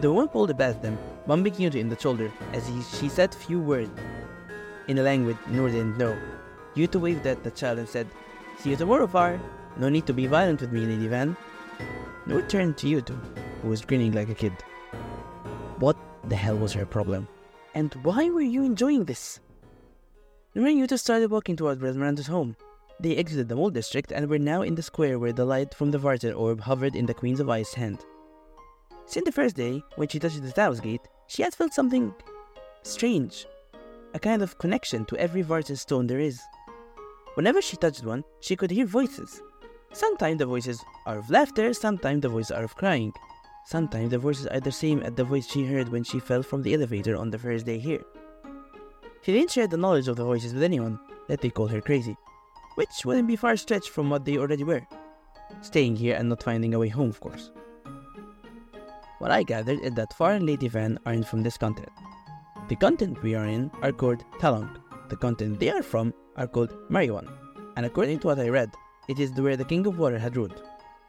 The 0.00 0.10
woman 0.10 0.28
pulled 0.28 0.56
past 0.56 0.80
them, 0.80 0.98
bumping 1.26 1.52
Yuto 1.52 1.74
in 1.74 1.90
the 1.90 2.00
shoulder 2.00 2.32
as 2.54 2.66
he, 2.66 2.80
she 2.98 3.10
said 3.10 3.34
few 3.34 3.60
words 3.60 3.90
in 4.88 4.96
a 4.96 5.02
language 5.02 5.36
Noor 5.46 5.68
didn't 5.68 5.98
know. 5.98 6.16
Yuto 6.76 7.00
waved 7.00 7.26
at 7.26 7.42
the 7.42 7.50
child 7.50 7.78
and 7.78 7.88
said, 7.88 8.06
See 8.58 8.70
you 8.70 8.76
tomorrow, 8.76 9.06
Far. 9.06 9.40
No 9.76 9.88
need 9.88 10.06
to 10.06 10.12
be 10.12 10.26
violent 10.26 10.60
with 10.60 10.72
me, 10.72 10.80
Lady 10.80 11.08
Ven. 11.08 11.36
Noor 12.26 12.42
turned 12.42 12.76
to 12.78 12.86
Yuto, 12.86 13.18
who 13.62 13.68
was 13.68 13.84
grinning 13.84 14.12
like 14.12 14.28
a 14.28 14.34
kid. 14.34 14.52
What 15.78 15.96
the 16.28 16.36
hell 16.36 16.56
was 16.56 16.72
her 16.74 16.86
problem? 16.86 17.26
And 17.74 17.94
why 18.02 18.30
were 18.30 18.40
you 18.40 18.64
enjoying 18.64 19.04
this? 19.04 19.40
Noor 20.54 20.66
and 20.66 20.78
Yuto 20.78 20.98
started 20.98 21.30
walking 21.30 21.56
toward 21.56 21.80
Miranda's 21.80 22.26
home. 22.26 22.56
They 23.00 23.16
exited 23.16 23.48
the 23.48 23.56
mall 23.56 23.70
district 23.70 24.12
and 24.12 24.28
were 24.28 24.38
now 24.38 24.62
in 24.62 24.74
the 24.74 24.82
square 24.82 25.18
where 25.18 25.32
the 25.32 25.44
light 25.44 25.72
from 25.72 25.90
the 25.90 25.98
Vartan 25.98 26.36
orb 26.36 26.60
hovered 26.60 26.94
in 26.94 27.06
the 27.06 27.14
Queen's 27.14 27.40
of 27.40 27.48
Ice 27.48 27.72
hand. 27.72 28.04
Since 29.06 29.24
the 29.24 29.32
first 29.32 29.56
day, 29.56 29.82
when 29.96 30.08
she 30.08 30.18
touched 30.18 30.42
the 30.42 30.52
Tao's 30.52 30.80
gate, 30.80 31.00
she 31.26 31.42
had 31.42 31.54
felt 31.54 31.72
something 31.72 32.14
strange, 32.82 33.46
a 34.12 34.18
kind 34.18 34.42
of 34.42 34.58
connection 34.58 35.04
to 35.06 35.16
every 35.16 35.42
Vartan 35.42 35.78
stone 35.78 36.06
there 36.06 36.20
is. 36.20 36.40
Whenever 37.34 37.62
she 37.62 37.76
touched 37.76 38.04
one, 38.04 38.24
she 38.40 38.56
could 38.56 38.70
hear 38.70 38.86
voices. 38.86 39.42
Sometimes 39.92 40.38
the 40.38 40.46
voices 40.46 40.84
are 41.06 41.18
of 41.18 41.30
laughter, 41.30 41.72
sometimes 41.72 42.22
the 42.22 42.28
voices 42.28 42.52
are 42.52 42.64
of 42.64 42.76
crying. 42.76 43.12
Sometimes 43.66 44.10
the 44.10 44.18
voices 44.18 44.46
are 44.46 44.60
the 44.60 44.72
same 44.72 45.00
as 45.00 45.14
the 45.14 45.24
voice 45.24 45.48
she 45.48 45.64
heard 45.64 45.88
when 45.88 46.04
she 46.04 46.20
fell 46.20 46.42
from 46.42 46.62
the 46.62 46.74
elevator 46.74 47.16
on 47.16 47.30
the 47.30 47.38
first 47.38 47.66
day 47.66 47.78
here. 47.78 48.02
She 49.22 49.32
didn't 49.32 49.50
share 49.50 49.66
the 49.66 49.76
knowledge 49.76 50.08
of 50.08 50.16
the 50.16 50.24
voices 50.24 50.54
with 50.54 50.62
anyone, 50.62 50.98
that 51.28 51.40
they 51.40 51.50
call 51.50 51.68
her 51.68 51.80
crazy 51.80 52.16
which 52.80 53.04
wouldn't 53.04 53.28
be 53.28 53.36
far 53.36 53.56
stretched 53.56 53.90
from 53.90 54.08
what 54.08 54.24
they 54.24 54.38
already 54.38 54.64
were. 54.64 54.86
Staying 55.60 55.96
here 55.96 56.16
and 56.16 56.30
not 56.30 56.42
finding 56.42 56.72
a 56.72 56.78
way 56.78 56.88
home, 56.88 57.10
of 57.10 57.20
course. 57.20 57.50
What 59.18 59.30
I 59.30 59.42
gathered 59.42 59.80
is 59.80 59.92
that 59.94 60.14
Far 60.14 60.32
and 60.32 60.46
Lady 60.46 60.68
Van 60.68 60.98
aren't 61.04 61.28
from 61.28 61.42
this 61.42 61.58
continent. 61.58 61.92
The 62.68 62.76
continent 62.76 63.22
we 63.22 63.34
are 63.34 63.46
in 63.46 63.70
are 63.82 63.92
called 63.92 64.24
Talong. 64.38 64.80
The 65.10 65.16
continent 65.16 65.60
they 65.60 65.70
are 65.70 65.82
from 65.82 66.14
are 66.40 66.48
called 66.48 66.74
Mariwan. 66.90 67.28
And 67.76 67.86
according 67.86 68.18
to 68.20 68.28
what 68.28 68.40
I 68.40 68.48
read, 68.48 68.72
it 69.08 69.20
is 69.20 69.30
where 69.32 69.56
the 69.56 69.64
King 69.64 69.86
of 69.86 69.98
Water 69.98 70.18
had 70.18 70.36
ruled. 70.36 70.62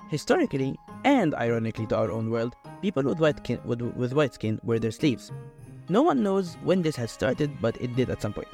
Historically, 0.10 0.78
and 1.06 1.34
ironically 1.36 1.88
to 1.88 1.98
our 1.98 2.12
own 2.12 2.30
world, 2.30 2.54
people 2.82 3.04
with 3.04 3.20
white, 3.20 3.38
skin, 3.38 3.60
with, 3.64 3.82
with 3.82 4.14
white 4.14 4.34
skin 4.34 4.60
were 4.64 4.78
their 4.78 4.92
sleeves. 4.92 5.32
No 5.90 6.02
one 6.02 6.22
knows 6.22 6.56
when 6.64 6.82
this 6.82 6.96
had 6.96 7.10
started, 7.10 7.50
but 7.62 7.80
it 7.82 7.96
did 7.96 8.10
at 8.10 8.22
some 8.22 8.34
point. 8.34 8.48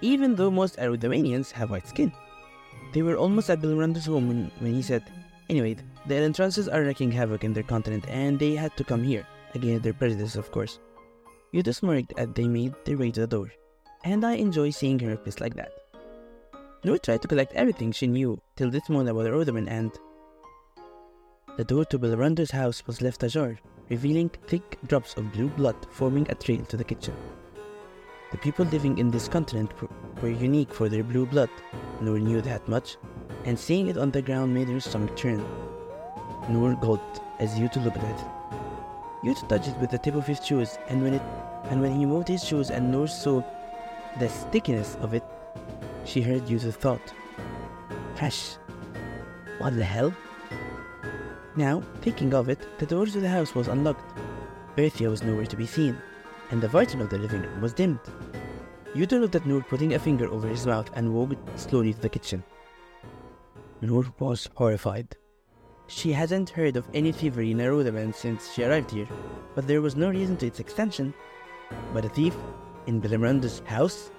Even 0.00 0.36
though 0.36 0.50
most 0.50 0.76
Arothemanians 0.76 1.50
have 1.52 1.70
white 1.70 1.88
skin. 1.88 2.12
They 2.92 3.02
were 3.02 3.16
almost 3.16 3.50
at 3.50 3.60
Bilrando's 3.60 4.06
home 4.06 4.28
when, 4.28 4.50
when 4.60 4.74
he 4.74 4.82
said, 4.82 5.04
Anyway, 5.50 5.76
the 6.06 6.14
Elantrances 6.14 6.72
are 6.72 6.82
wreaking 6.82 7.10
havoc 7.10 7.42
in 7.42 7.52
their 7.52 7.62
continent 7.62 8.04
and 8.08 8.38
they 8.38 8.54
had 8.54 8.76
to 8.76 8.84
come 8.84 9.02
here, 9.02 9.26
against 9.54 9.82
their 9.82 9.92
prejudice 9.92 10.36
of 10.36 10.50
course. 10.52 10.78
Yuto 11.52 11.74
smirked 11.74 12.12
as 12.18 12.28
they 12.34 12.46
made 12.46 12.74
their 12.84 12.98
way 12.98 13.10
to 13.10 13.20
the 13.20 13.26
door, 13.26 13.50
and 14.04 14.24
I 14.24 14.34
enjoy 14.34 14.70
seeing 14.70 14.98
her 15.00 15.16
pissed 15.16 15.40
like 15.40 15.54
that. 15.54 15.72
Noor 16.84 16.98
tried 16.98 17.22
to 17.22 17.28
collect 17.28 17.52
everything 17.54 17.90
she 17.90 18.06
knew 18.06 18.40
till 18.54 18.70
this 18.70 18.88
moment 18.88 19.10
about 19.10 19.32
Roderman 19.32 19.68
and 19.68 19.90
the 21.56 21.64
door 21.64 21.84
to 21.86 21.98
Belrando's 21.98 22.52
house 22.52 22.86
was 22.86 23.02
left 23.02 23.24
ajar, 23.24 23.58
revealing 23.90 24.30
thick 24.46 24.78
drops 24.86 25.14
of 25.16 25.32
blue 25.32 25.48
blood 25.48 25.74
forming 25.90 26.24
a 26.30 26.36
trail 26.36 26.64
to 26.66 26.76
the 26.76 26.84
kitchen. 26.84 27.16
The 28.30 28.38
people 28.38 28.64
living 28.66 28.98
in 28.98 29.10
this 29.10 29.26
continent 29.26 29.72
were 30.22 30.28
unique 30.28 30.72
for 30.72 30.88
their 30.88 31.02
blue 31.02 31.26
blood. 31.26 31.50
Noor 32.00 32.20
knew 32.20 32.40
that 32.42 32.68
much, 32.68 32.96
and 33.44 33.58
seeing 33.58 33.88
it 33.88 33.98
on 33.98 34.12
the 34.12 34.22
ground 34.22 34.54
made 34.54 34.68
her 34.68 34.78
stomach 34.78 35.16
turn. 35.16 35.44
Noor 36.48 36.76
gulped 36.76 37.20
as 37.40 37.54
Yuto 37.54 37.82
looked 37.84 37.96
at 37.96 38.20
it. 38.20 38.24
Yuto 39.24 39.48
touched 39.48 39.68
it 39.68 39.78
with 39.78 39.90
the 39.90 39.98
tip 39.98 40.14
of 40.14 40.28
his 40.28 40.44
shoes, 40.46 40.78
and 40.88 41.02
when 41.02 41.14
it 41.14 41.22
and 41.70 41.80
when 41.80 41.98
he 41.98 42.06
moved 42.06 42.28
his 42.28 42.44
shoes 42.44 42.70
and 42.70 42.92
Noor 42.92 43.08
saw 43.08 43.42
the 44.20 44.28
stickiness 44.28 44.96
of 45.00 45.12
it, 45.12 45.24
she 46.08 46.22
heard 46.22 46.46
Yuto's 46.46 46.74
thought. 46.74 47.12
Fresh. 48.14 48.56
What 49.58 49.76
the 49.76 49.84
hell? 49.84 50.14
Now, 51.54 51.82
thinking 52.00 52.32
of 52.32 52.48
it, 52.48 52.66
the 52.78 52.86
door 52.86 53.04
to 53.04 53.20
the 53.20 53.28
house 53.28 53.54
was 53.54 53.68
unlocked. 53.68 54.18
Berthia 54.74 55.10
was 55.10 55.22
nowhere 55.22 55.44
to 55.46 55.56
be 55.56 55.66
seen, 55.66 55.98
and 56.50 56.62
the 56.62 56.68
light 56.68 56.94
of 56.94 57.10
the 57.10 57.18
living 57.18 57.42
room 57.42 57.60
was 57.60 57.74
dimmed. 57.74 58.00
Yuto 58.94 59.20
looked 59.20 59.34
at 59.34 59.44
Noor 59.44 59.60
putting 59.60 59.94
a 59.94 59.98
finger 59.98 60.28
over 60.28 60.48
his 60.48 60.66
mouth 60.66 60.90
and 60.94 61.12
walked 61.12 61.60
slowly 61.60 61.92
to 61.92 62.00
the 62.00 62.08
kitchen. 62.08 62.42
Noor 63.82 64.06
was 64.18 64.48
horrified. 64.54 65.14
She 65.88 66.12
hadn't 66.12 66.50
heard 66.50 66.76
of 66.76 66.88
any 66.94 67.12
thievery 67.12 67.50
in 67.50 67.58
Arotheman 67.58 68.14
since 68.14 68.52
she 68.52 68.64
arrived 68.64 68.90
here, 68.90 69.08
but 69.54 69.66
there 69.66 69.82
was 69.82 69.94
no 69.94 70.08
reason 70.08 70.36
to 70.38 70.46
its 70.46 70.60
extension. 70.60 71.12
But 71.92 72.06
a 72.06 72.08
thief 72.08 72.34
in 72.86 73.00
Bilimiranda's 73.00 73.60
house? 73.66 74.10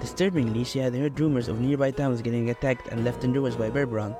Disturbingly, 0.00 0.64
she 0.64 0.78
had 0.78 0.94
heard 0.94 1.18
rumors 1.18 1.48
of 1.48 1.60
nearby 1.60 1.90
towns 1.90 2.22
getting 2.22 2.50
attacked 2.50 2.88
and 2.88 3.04
left 3.04 3.24
in 3.24 3.32
ruins 3.32 3.56
by 3.56 3.70
Berberon. 3.70 4.16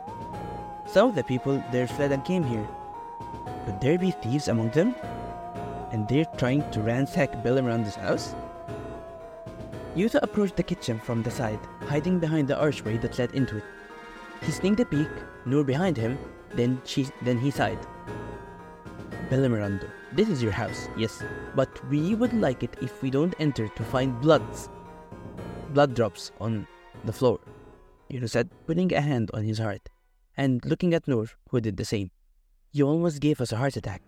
Some 0.87 1.11
of 1.11 1.15
the 1.15 1.23
people 1.25 1.63
there 1.71 1.87
fled 1.87 2.13
and 2.13 2.25
came 2.25 2.43
here. 2.43 2.67
Could 3.65 3.81
there 3.81 3.99
be 3.99 4.11
thieves 4.11 4.49
among 4.49 4.71
them? 4.71 4.95
And 5.93 6.09
they're 6.09 6.27
trying 6.37 6.69
to 6.71 6.81
ransack 6.81 7.33
Bilimiranda's 7.45 7.95
house? 7.95 8.35
Yuto 9.95 10.19
approached 10.23 10.57
the 10.57 10.63
kitchen 10.63 10.99
from 10.99 11.23
the 11.23 11.31
side, 11.31 11.61
hiding 11.87 12.19
behind 12.19 12.49
the 12.49 12.59
archway 12.59 12.97
that 12.99 13.19
led 13.19 13.33
into 13.35 13.59
it. 13.59 13.65
He 14.43 14.53
sneaked 14.53 14.81
a 14.81 14.85
peek, 14.85 15.09
Noor 15.45 15.65
behind 15.65 15.97
him, 15.97 16.19
then 16.55 16.81
she 16.85 17.09
then 17.23 17.39
he 17.39 17.51
sighed. 17.51 17.79
Bellemirando, 19.29 19.91
this 20.13 20.29
is 20.29 20.43
your 20.43 20.53
house, 20.53 20.89
yes, 20.97 21.23
but 21.55 21.69
we 21.91 22.15
would 22.15 22.33
like 22.33 22.63
it 22.63 22.77
if 22.81 23.03
we 23.03 23.11
don't 23.11 23.35
enter 23.39 23.69
to 23.69 23.83
find 23.83 24.21
bloods. 24.21 24.69
Blood 25.71 25.95
drops 25.95 26.33
on 26.41 26.67
the 27.05 27.13
floor, 27.13 27.41
Yuto 28.11 28.29
said, 28.29 28.49
putting 28.67 28.93
a 28.95 29.03
hand 29.03 29.31
on 29.35 29.45
his 29.45 29.59
heart, 29.59 29.91
and 30.37 30.65
looking 30.65 30.95
at 30.95 31.07
Noor, 31.07 31.27
who 31.51 31.61
did 31.61 31.77
the 31.77 31.85
same. 31.85 32.11
You 32.73 32.87
almost 32.87 33.21
gave 33.21 33.41
us 33.41 33.53
a 33.53 33.57
heart 33.57 33.77
attack. 33.77 34.03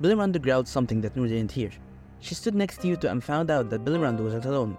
Bellemirando 0.00 0.40
growled 0.40 0.66
something 0.66 1.02
that 1.02 1.16
Noor 1.16 1.28
didn't 1.28 1.52
hear. 1.52 1.70
She 2.20 2.34
stood 2.34 2.54
next 2.54 2.80
to 2.80 2.88
Yuto 2.88 3.10
and 3.10 3.22
found 3.22 3.50
out 3.50 3.68
that 3.68 3.84
Bellemirando 3.84 4.20
wasn't 4.20 4.46
alone. 4.46 4.78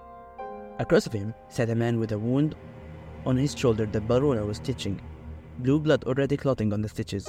Across 0.79 1.05
of 1.05 1.13
him 1.13 1.35
sat 1.49 1.69
a 1.69 1.75
man 1.75 1.99
with 1.99 2.13
a 2.13 2.17
wound 2.17 2.55
on 3.25 3.37
his 3.37 3.53
shoulder 3.55 3.85
that 3.85 4.07
Barona 4.07 4.45
was 4.45 4.57
stitching, 4.57 4.99
blue 5.59 5.79
blood 5.79 6.03
already 6.05 6.35
clotting 6.35 6.73
on 6.73 6.81
the 6.81 6.89
stitches. 6.89 7.27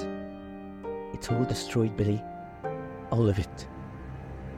It's 1.13 1.29
all 1.29 1.43
destroyed, 1.43 1.95
Billy. 1.95 2.23
All 3.11 3.29
of 3.29 3.37
it. 3.37 3.67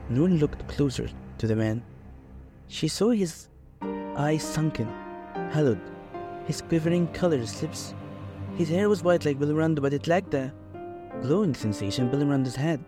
Noor 0.09 0.29
looked 0.29 0.67
closer 0.69 1.09
to 1.39 1.47
the 1.47 1.55
man. 1.55 1.83
She 2.67 2.87
saw 2.87 3.09
his 3.09 3.49
eyes 4.17 4.43
sunken, 4.43 4.88
hollowed, 5.51 5.82
his 6.46 6.62
quivering 6.62 7.08
colorless 7.08 7.62
lips. 7.62 7.93
His 8.58 8.70
hair 8.70 8.89
was 8.89 9.03
white 9.03 9.25
like 9.25 9.39
Bellerando, 9.39 9.82
but 9.82 9.93
it 9.93 10.08
lacked 10.08 10.32
the 10.32 10.51
glowing 11.22 11.55
sensation 11.55 12.10
Bellerando's 12.10 12.55
had. 12.55 12.79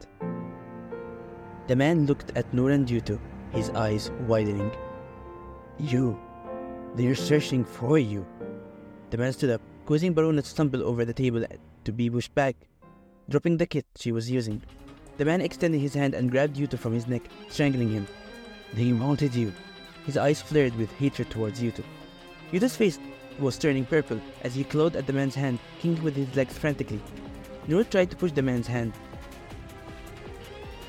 The 1.68 1.76
man 1.76 2.06
looked 2.06 2.32
at 2.36 2.54
Noor 2.54 2.72
and 2.72 2.88
Yuto, 2.88 3.20
his 3.52 3.70
eyes 3.72 4.12
widening. 4.28 4.72
You. 5.80 6.20
They're 6.96 7.16
searching 7.16 7.66
for 7.66 7.98
you. 7.98 8.26
The 9.10 9.18
man 9.18 9.34
stood 9.34 9.50
up, 9.50 9.62
causing 9.86 10.14
Barona 10.14 10.42
to 10.42 10.48
stumble 10.48 10.84
over 10.84 11.06
the 11.06 11.14
table 11.14 11.46
to 11.84 11.92
be 11.92 12.10
pushed 12.10 12.36
back, 12.36 12.56
dropping 13.30 13.58
the 13.58 13.66
kit 13.66 13.86
she 13.96 14.12
was 14.12 14.30
using. 14.30 14.62
The 15.18 15.26
man 15.26 15.42
extended 15.42 15.80
his 15.80 15.94
hand 15.94 16.14
and 16.14 16.30
grabbed 16.30 16.58
Yuto 16.58 16.78
from 16.78 16.94
his 16.94 17.08
neck, 17.08 17.24
strangling 17.50 17.90
him. 17.90 18.08
They 18.74 18.94
wanted 18.94 19.34
you. 19.34 19.54
His 20.06 20.18
eyes 20.18 20.42
flared 20.42 20.76
with 20.76 20.92
hatred 20.98 21.30
towards 21.30 21.62
Yuto. 21.62 21.84
Yuto's 22.52 22.76
face 22.76 23.00
was 23.40 23.58
turning 23.58 23.86
purple 23.86 24.20
as 24.44 24.56
he 24.56 24.64
clawed 24.64 24.96
at 24.96 25.08
the 25.08 25.14
man's 25.14 25.36
hand, 25.36 25.60
kicking 25.80 26.02
with 26.04 26.16
his 26.16 26.36
legs 26.36 26.58
frantically. 26.58 27.02
Noor 27.68 27.84
tried 27.84 28.12
to 28.12 28.16
push 28.16 28.32
the 28.32 28.42
man's 28.42 28.68
hand 28.68 28.94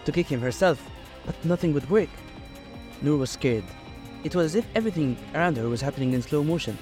to 0.07 0.13
kick 0.13 0.29
him 0.29 0.41
herself, 0.41 0.81
but 1.27 1.45
nothing 1.45 1.75
would 1.75 1.91
work. 1.91 2.09
Noor 3.03 3.19
was 3.19 3.31
scared. 3.31 3.65
It 4.23 4.35
was 4.35 4.47
as 4.47 4.55
if 4.55 4.67
everything 4.75 5.19
around 5.35 5.57
her 5.57 5.69
was 5.69 5.81
happening 5.81 6.13
in 6.13 6.23
slow 6.23 6.45
motion. 6.45 6.79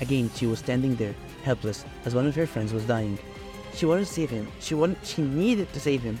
Again, 0.00 0.30
she 0.34 0.46
was 0.46 0.58
standing 0.58 0.96
there, 0.96 1.14
helpless, 1.44 1.84
as 2.04 2.14
one 2.14 2.26
of 2.26 2.34
her 2.34 2.46
friends 2.46 2.72
was 2.72 2.84
dying. 2.84 3.18
She 3.74 3.86
wanted 3.86 4.06
to 4.06 4.12
save 4.12 4.30
him. 4.30 4.48
She 4.60 4.74
wanted, 4.74 4.98
she 5.04 5.22
needed 5.22 5.72
to 5.72 5.80
save 5.80 6.02
him. 6.02 6.18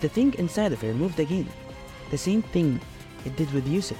The 0.00 0.08
thing 0.08 0.34
inside 0.34 0.72
of 0.72 0.82
her 0.82 0.92
moved 0.92 1.18
again. 1.18 1.48
The 2.10 2.18
same 2.18 2.42
thing 2.42 2.80
it 3.26 3.36
did 3.36 3.52
with 3.52 3.68
Yusuf. 3.68 3.98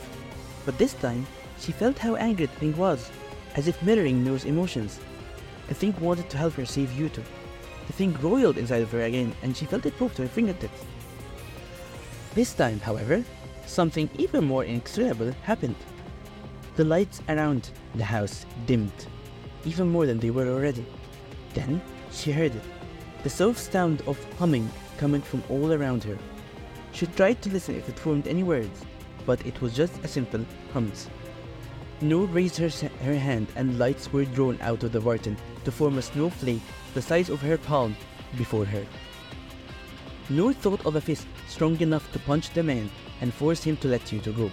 But 0.65 0.79
this 0.79 0.95
time, 0.95 1.27
she 1.59 1.73
felt 1.73 1.99
how 1.99 2.15
angry 2.17 2.47
the 2.47 2.53
thing 2.53 2.77
was, 2.77 3.11
as 3.57 3.69
if 3.69 3.83
mirroring 3.83 4.25
Noor's 4.25 4.45
emotions. 4.45 5.01
The 5.69 5.75
thing 5.75 5.95
wanted 6.01 6.31
to 6.31 6.39
help 6.39 6.55
her 6.55 6.65
save 6.65 6.91
Yuto. 6.91 7.23
The 7.87 7.93
thing 7.93 8.17
roiled 8.21 8.57
inside 8.57 8.83
of 8.83 8.93
her 8.93 9.03
again, 9.03 9.35
and 9.43 9.57
she 9.57 9.67
felt 9.67 9.87
it 9.87 9.99
poke 9.99 10.15
to 10.15 10.23
her 10.23 10.29
fingertips. 10.29 10.85
This 12.35 12.55
time, 12.55 12.81
however, 12.81 13.25
something 13.67 14.09
even 14.19 14.45
more 14.45 14.65
inexplicable 14.65 15.33
happened. 15.43 15.77
The 16.77 16.85
lights 16.85 17.23
around 17.29 17.71
the 17.95 18.05
house 18.05 18.45
dimmed, 18.67 19.07
even 19.65 19.89
more 19.89 20.07
than 20.07 20.19
they 20.19 20.31
were 20.31 20.49
already. 20.49 20.85
Then 21.55 21.81
she 22.13 22.33
heard 22.33 22.55
it, 22.55 22.63
the 23.23 23.31
soft 23.31 23.59
sound 23.59 24.03
of 24.07 24.23
humming 24.35 24.71
coming 24.99 25.23
from 25.23 25.43
all 25.49 25.73
around 25.73 26.05
her. 26.05 26.19
She 26.93 27.07
tried 27.07 27.41
to 27.43 27.51
listen 27.51 27.77
if 27.77 27.89
it 27.89 27.99
formed 27.99 28.29
any 28.29 28.43
words, 28.43 28.85
but 29.27 29.45
it 29.45 29.61
was 29.61 29.75
just 29.75 30.03
a 30.05 30.09
simple 30.09 30.45
hums. 30.73 31.11
Noor 32.01 32.27
raised 32.27 32.57
her, 32.59 32.71
her 33.05 33.19
hand 33.19 33.49
and 33.57 33.79
lights 33.79 34.13
were 34.13 34.25
drawn 34.25 34.59
out 34.61 34.83
of 34.83 34.93
the 34.93 35.01
Vartan 35.01 35.37
to 35.65 35.73
form 35.73 35.99
a 35.99 36.03
snowflake 36.03 36.63
the 36.95 37.03
size 37.03 37.29
of 37.29 37.41
her 37.43 37.59
palm 37.59 37.97
before 38.39 38.65
her. 38.65 38.85
Noor 40.29 40.53
thought 40.53 40.85
of 40.85 40.97
a 40.97 41.01
fist 41.01 41.27
strong 41.49 41.81
enough 41.81 42.11
to 42.13 42.19
punch 42.21 42.51
the 42.51 42.63
man 42.63 42.91
and 43.21 43.33
force 43.33 43.63
him 43.63 43.77
to 43.79 43.89
let 43.89 44.03
Yuto 44.03 44.37
go. 44.37 44.51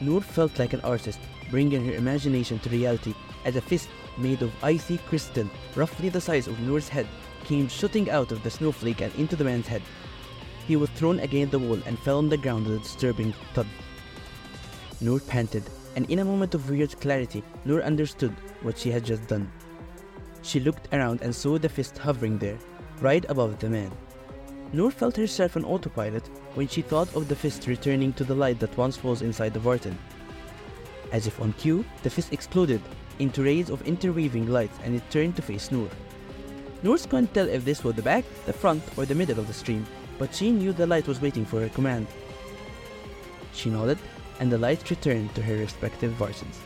Noor 0.00 0.20
felt 0.20 0.58
like 0.58 0.72
an 0.72 0.80
artist, 0.82 1.18
bringing 1.50 1.84
her 1.86 1.94
imagination 1.94 2.58
to 2.60 2.70
reality 2.70 3.14
as 3.44 3.56
a 3.56 3.60
fist 3.60 3.88
made 4.18 4.42
of 4.42 4.52
icy 4.62 4.98
crystal, 4.98 5.48
roughly 5.74 6.08
the 6.08 6.20
size 6.20 6.46
of 6.46 6.58
Noor's 6.60 6.88
head, 6.88 7.06
came 7.44 7.68
shooting 7.68 8.10
out 8.10 8.32
of 8.32 8.42
the 8.42 8.50
snowflake 8.50 9.00
and 9.00 9.14
into 9.16 9.36
the 9.36 9.44
man's 9.44 9.66
head. 9.66 9.82
He 10.66 10.76
was 10.76 10.90
thrown 10.90 11.20
against 11.20 11.52
the 11.52 11.58
wall 11.58 11.78
and 11.86 11.98
fell 11.98 12.18
on 12.18 12.28
the 12.28 12.36
ground 12.36 12.66
with 12.66 12.76
a 12.76 12.82
disturbing 12.82 13.32
thud. 13.54 13.66
Noor 15.00 15.20
panted, 15.20 15.62
and 15.94 16.10
in 16.10 16.18
a 16.18 16.24
moment 16.24 16.54
of 16.54 16.68
weird 16.68 16.98
clarity, 17.00 17.44
Noor 17.64 17.82
understood 17.82 18.34
what 18.62 18.78
she 18.78 18.90
had 18.90 19.04
just 19.04 19.28
done. 19.28 19.50
She 20.42 20.58
looked 20.58 20.92
around 20.92 21.22
and 21.22 21.34
saw 21.34 21.58
the 21.58 21.68
fist 21.68 21.98
hovering 21.98 22.38
there, 22.38 22.58
right 23.00 23.24
above 23.28 23.58
the 23.58 23.70
man. 23.70 23.92
Noor 24.72 24.90
felt 24.90 25.16
herself 25.16 25.56
on 25.56 25.64
autopilot 25.64 26.28
when 26.54 26.66
she 26.66 26.82
thought 26.82 27.14
of 27.14 27.28
the 27.28 27.36
fist 27.36 27.66
returning 27.68 28.12
to 28.14 28.24
the 28.24 28.34
light 28.34 28.58
that 28.58 28.76
once 28.76 29.04
was 29.04 29.22
inside 29.22 29.54
the 29.54 29.60
Vartan. 29.60 29.96
As 31.12 31.28
if 31.28 31.40
on 31.40 31.52
cue, 31.52 31.84
the 32.02 32.10
fist 32.10 32.32
exploded 32.32 32.82
into 33.20 33.44
rays 33.44 33.70
of 33.70 33.82
interweaving 33.82 34.48
light 34.48 34.72
and 34.82 34.96
it 34.96 35.10
turned 35.10 35.36
to 35.36 35.42
face 35.42 35.70
Noor. 35.70 35.88
Noor 36.82 36.98
couldn't 36.98 37.32
tell 37.32 37.48
if 37.48 37.64
this 37.64 37.84
was 37.84 37.94
the 37.94 38.02
back, 38.02 38.24
the 38.46 38.52
front, 38.52 38.82
or 38.96 39.06
the 39.06 39.14
middle 39.14 39.38
of 39.38 39.46
the 39.46 39.54
stream, 39.54 39.86
but 40.18 40.34
she 40.34 40.50
knew 40.50 40.72
the 40.72 40.86
light 40.86 41.06
was 41.06 41.20
waiting 41.20 41.44
for 41.44 41.60
her 41.60 41.68
command. 41.68 42.06
She 43.52 43.70
nodded, 43.70 43.98
and 44.40 44.50
the 44.50 44.58
lights 44.58 44.90
returned 44.90 45.34
to 45.34 45.42
her 45.42 45.56
respective 45.56 46.12
varsins. 46.12 46.58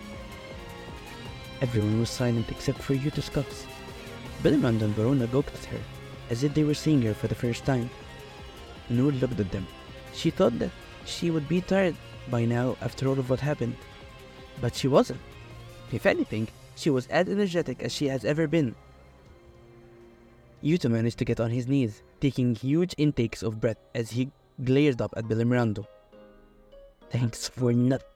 Everyone 1.60 2.00
was 2.00 2.10
silent 2.10 2.50
except 2.50 2.80
for 2.80 2.94
Yuta 2.94 3.22
Scuffs. 3.22 3.66
Billimrand 4.42 4.82
and 4.82 4.94
Verona 4.94 5.26
gawked 5.26 5.54
at 5.54 5.64
her, 5.66 5.80
as 6.30 6.42
if 6.42 6.54
they 6.54 6.64
were 6.64 6.74
seeing 6.74 7.02
her 7.02 7.14
for 7.14 7.28
the 7.28 7.34
first 7.34 7.64
time. 7.64 7.90
Noor 8.88 9.12
looked 9.12 9.38
at 9.38 9.52
them. 9.52 9.66
She 10.14 10.30
thought 10.30 10.58
that 10.58 10.70
she 11.04 11.30
would 11.30 11.48
be 11.48 11.60
tired 11.60 11.96
by 12.30 12.44
now 12.44 12.76
after 12.80 13.08
all 13.08 13.18
of 13.18 13.30
what 13.30 13.40
happened. 13.40 13.76
But 14.60 14.74
she 14.74 14.88
wasn't. 14.88 15.20
If 15.92 16.06
anything, 16.06 16.48
she 16.76 16.90
was 16.90 17.06
as 17.08 17.28
energetic 17.28 17.82
as 17.82 17.92
she 17.92 18.08
has 18.08 18.24
ever 18.24 18.46
been. 18.46 18.74
Yuto 20.62 20.90
managed 20.90 21.18
to 21.18 21.24
get 21.24 21.40
on 21.40 21.50
his 21.50 21.66
knees, 21.66 22.02
taking 22.20 22.54
huge 22.54 22.94
intakes 22.98 23.42
of 23.42 23.60
breath 23.60 23.78
as 23.94 24.10
he 24.10 24.30
glared 24.64 25.00
up 25.00 25.14
at 25.16 25.24
Belimrando. 25.24 25.86
Thanks 27.10 27.48
for 27.48 27.72
nothing. 27.72 28.06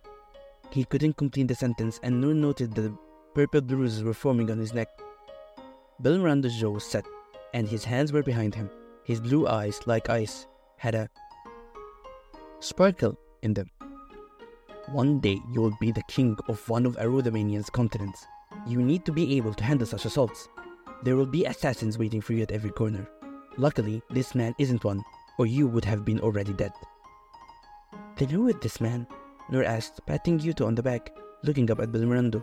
He 0.71 0.85
couldn't 0.85 1.17
complete 1.17 1.49
the 1.49 1.55
sentence, 1.55 2.01
and 2.03 2.21
Noor 2.21 2.35
noted 2.35 2.75
the 2.75 2.93
purple 3.35 3.61
bruises 3.61 4.03
were 4.03 4.15
forming 4.15 4.51
on 4.51 4.59
his 4.59 4.75
neck. 4.75 4.89
Belimrando's 6.03 6.59
jaw 6.59 6.71
was 6.71 6.85
set, 6.85 7.07
and 7.55 7.67
his 7.67 7.85
hands 7.85 8.13
were 8.13 8.23
behind 8.23 8.55
him. 8.55 8.69
His 9.05 9.21
blue 9.21 9.47
eyes, 9.47 9.81
like 9.87 10.11
ice, 10.11 10.47
had 10.77 10.95
a 10.95 11.09
sparkle 12.61 13.19
in 13.43 13.55
them. 13.55 13.71
One 14.89 15.21
day 15.21 15.41
you 15.53 15.61
will 15.61 15.77
be 15.81 15.93
the 15.93 16.03
king 16.09 16.37
of 16.49 16.69
one 16.69 16.85
of 16.85 16.97
Arothemanian's 16.97 17.71
continents. 17.71 18.27
You 18.67 18.83
need 18.83 19.05
to 19.07 19.13
be 19.13 19.37
able 19.37 19.55
to 19.55 19.65
handle 19.65 19.87
such 19.87 20.05
assaults. 20.05 20.49
There 21.05 21.17
will 21.17 21.27
be 21.27 21.45
assassins 21.45 21.99
waiting 21.99 22.23
for 22.23 22.33
you 22.33 22.43
at 22.43 22.51
every 22.51 22.71
corner. 22.71 23.07
Luckily, 23.59 24.03
this 24.09 24.35
man 24.35 24.55
isn't 24.59 24.85
one, 24.85 25.03
or 25.39 25.45
you 25.45 25.67
would 25.69 25.85
have 25.85 26.05
been 26.05 26.19
already 26.19 26.55
dead. 26.55 26.73
Then 28.17 28.31
who 28.31 28.49
is 28.49 28.55
this 28.63 28.81
man? 28.81 29.07
Nur 29.51 29.65
asked, 29.65 30.01
patting 30.07 30.41
Yuto 30.41 30.67
on 30.67 30.75
the 30.75 30.83
back, 30.83 31.15
looking 31.43 31.71
up 31.71 31.81
at 31.81 31.93
Belimrando. 31.93 32.43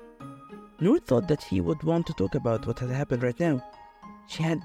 Nur 0.79 0.99
thought 0.99 1.27
that 1.27 1.41
he 1.43 1.59
would 1.59 1.81
want 1.81 2.05
to 2.05 2.13
talk 2.13 2.35
about 2.35 2.67
what 2.67 2.77
had 2.77 2.91
happened 2.91 3.23
right 3.23 3.39
now. 3.39 3.65
She 4.27 4.43
had... 4.43 4.61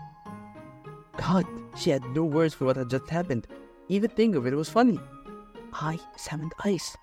God, 1.17 1.47
she 1.75 1.89
had 1.89 2.05
no 2.11 2.25
words 2.25 2.53
for 2.53 2.67
what 2.67 2.77
had 2.77 2.91
just 2.91 3.09
happened. 3.09 3.47
Even 3.89 4.11
think 4.11 4.37
of 4.37 4.47
it 4.47 4.55
was 4.55 4.69
funny. 4.69 5.01
I 5.73 5.99
summoned 6.17 6.53
ice. 6.65 6.97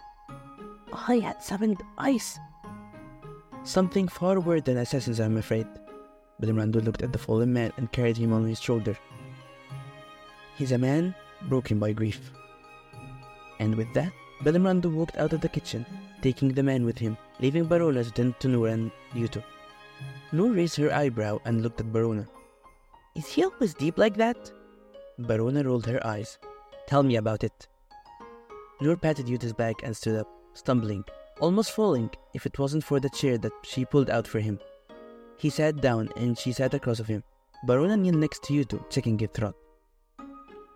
I 0.94 1.18
had 1.18 1.42
summoned 1.42 1.82
ice. 1.98 2.38
Something 3.64 4.08
far 4.08 4.40
worse 4.40 4.62
than 4.62 4.78
assassins, 4.78 5.20
I'm 5.20 5.38
afraid. 5.38 5.66
Belimrando 6.42 6.84
looked 6.84 7.02
at 7.02 7.14
the 7.14 7.20
fallen 7.20 7.54
man 7.54 7.72
and 7.78 7.92
carried 7.92 8.18
him 8.18 8.34
on 8.34 8.46
his 8.46 8.60
shoulder. 8.60 8.98
He's 10.58 10.72
a 10.72 10.78
man 10.78 11.16
broken 11.44 11.80
by 11.80 11.94
grief. 11.94 12.32
And 13.60 13.76
with 13.76 13.94
that, 13.94 14.12
Belimrando 14.44 14.94
walked 14.94 15.18
out 15.18 15.34
of 15.34 15.42
the 15.42 15.50
kitchen, 15.50 15.86
taking 16.22 16.50
the 16.50 16.64
man 16.64 16.86
with 16.86 16.98
him, 16.98 17.18
leaving 17.40 17.68
Verona 17.68 18.04
to 18.04 18.12
tend 18.12 18.40
to 18.40 18.48
Noor 18.48 18.68
and 18.68 18.92
Yuto. 19.14 19.44
Noor 20.32 20.52
raised 20.52 20.76
her 20.78 20.94
eyebrow 20.94 21.40
and 21.46 21.62
looked 21.62 21.80
at 21.80 21.88
Verona. 21.88 22.28
Is 23.16 23.28
he 23.28 23.44
always 23.44 23.74
deep 23.74 23.98
like 23.98 24.18
that? 24.18 24.52
Verona 25.20 25.64
rolled 25.64 25.86
her 25.86 26.06
eyes. 26.06 26.40
Tell 26.88 27.04
me 27.04 27.16
about 27.16 27.44
it. 27.44 27.68
Noor 28.82 28.98
patted 28.98 29.28
Yuto's 29.28 29.54
back 29.54 29.76
and 29.84 29.96
stood 29.96 30.16
up, 30.16 30.28
stumbling, 30.54 31.06
almost 31.40 31.72
falling 31.72 32.10
if 32.34 32.46
it 32.46 32.60
wasn't 32.60 32.84
for 32.84 33.00
the 33.00 33.10
chair 33.10 33.38
that 33.38 33.54
she 33.64 33.86
pulled 33.86 34.10
out 34.10 34.28
for 34.28 34.40
him. 34.40 34.60
He 35.44 35.50
sat 35.50 35.82
down 35.82 36.08
and 36.16 36.40
she 36.40 36.54
sat 36.54 36.74
across 36.74 37.02
of 37.02 37.08
him. 37.08 37.22
Verona 37.68 37.98
kneeled 37.98 38.16
next 38.16 38.44
to 38.44 38.54
Yuto, 38.54 38.90
checking 38.90 39.20
his 39.20 39.30
throat. 39.34 39.58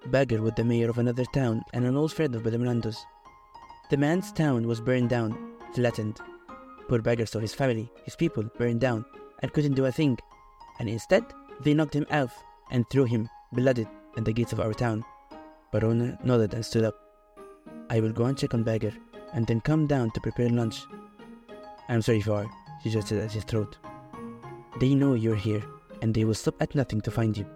Bagger 0.08 0.42
was 0.42 0.56
the 0.58 0.66
mayor 0.66 0.90
of 0.90 0.98
another 0.98 1.24
town 1.34 1.64
and 1.74 1.86
an 1.86 1.96
old 1.96 2.12
friend 2.12 2.36
of 2.36 2.44
Belimrando's. 2.44 3.00
The 3.90 3.96
man's 3.96 4.34
town 4.34 4.68
was 4.68 4.82
burned 4.82 5.08
down, 5.08 5.54
flattened. 5.74 6.20
Poor 6.90 7.02
Bagger 7.02 7.26
saw 7.26 7.40
his 7.40 7.54
family, 7.54 7.90
his 8.04 8.18
people, 8.18 8.44
burned 8.58 8.82
down 8.82 9.06
and 9.42 9.54
couldn't 9.54 9.76
do 9.76 9.86
a 9.86 9.92
thing. 9.92 10.18
And 10.80 10.90
instead, 10.90 11.24
they 11.62 11.74
knocked 11.74 11.96
him 11.96 12.06
out 12.12 12.32
and 12.70 12.84
threw 12.90 13.06
him, 13.06 13.30
blooded, 13.54 13.88
at 14.18 14.26
the 14.26 14.34
gates 14.34 14.52
of 14.52 14.60
our 14.60 14.74
town. 14.74 15.06
Barona 15.72 16.20
nodded 16.26 16.54
and 16.54 16.66
stood 16.66 16.84
up. 16.84 16.96
I 17.90 18.02
will 18.02 18.12
go 18.12 18.26
and 18.26 18.38
check 18.38 18.54
on 18.54 18.64
Bagger 18.64 18.92
and 19.32 19.48
then 19.48 19.62
come 19.62 19.88
down 19.88 20.12
to 20.12 20.20
prepare 20.20 20.50
lunch. 20.50 20.84
I'm 21.88 22.02
sorry, 22.02 22.20
Far, 22.20 22.48
she 22.84 22.90
just 22.90 23.08
said 23.08 23.20
at 23.20 23.32
his 23.32 23.46
throat. 23.46 23.78
They 24.80 24.94
know 24.94 25.16
you're 25.16 25.36
here, 25.36 25.64
and 26.04 26.14
they 26.14 26.24
will 26.24 26.36
stop 26.36 26.62
at 26.62 26.76
nothing 26.76 27.02
to 27.02 27.10
find 27.10 27.36
you. 27.36 27.48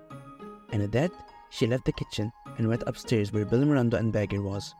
And 0.72 0.82
at 0.82 0.92
that, 0.94 1.12
she 1.52 1.68
left 1.68 1.86
the 1.86 1.92
kitchen 1.92 2.32
and 2.58 2.68
went 2.68 2.84
upstairs 2.88 3.32
where 3.32 3.46
Belimrando 3.46 3.94
and 3.94 4.12
Bagger 4.12 4.42
was. 4.42 4.74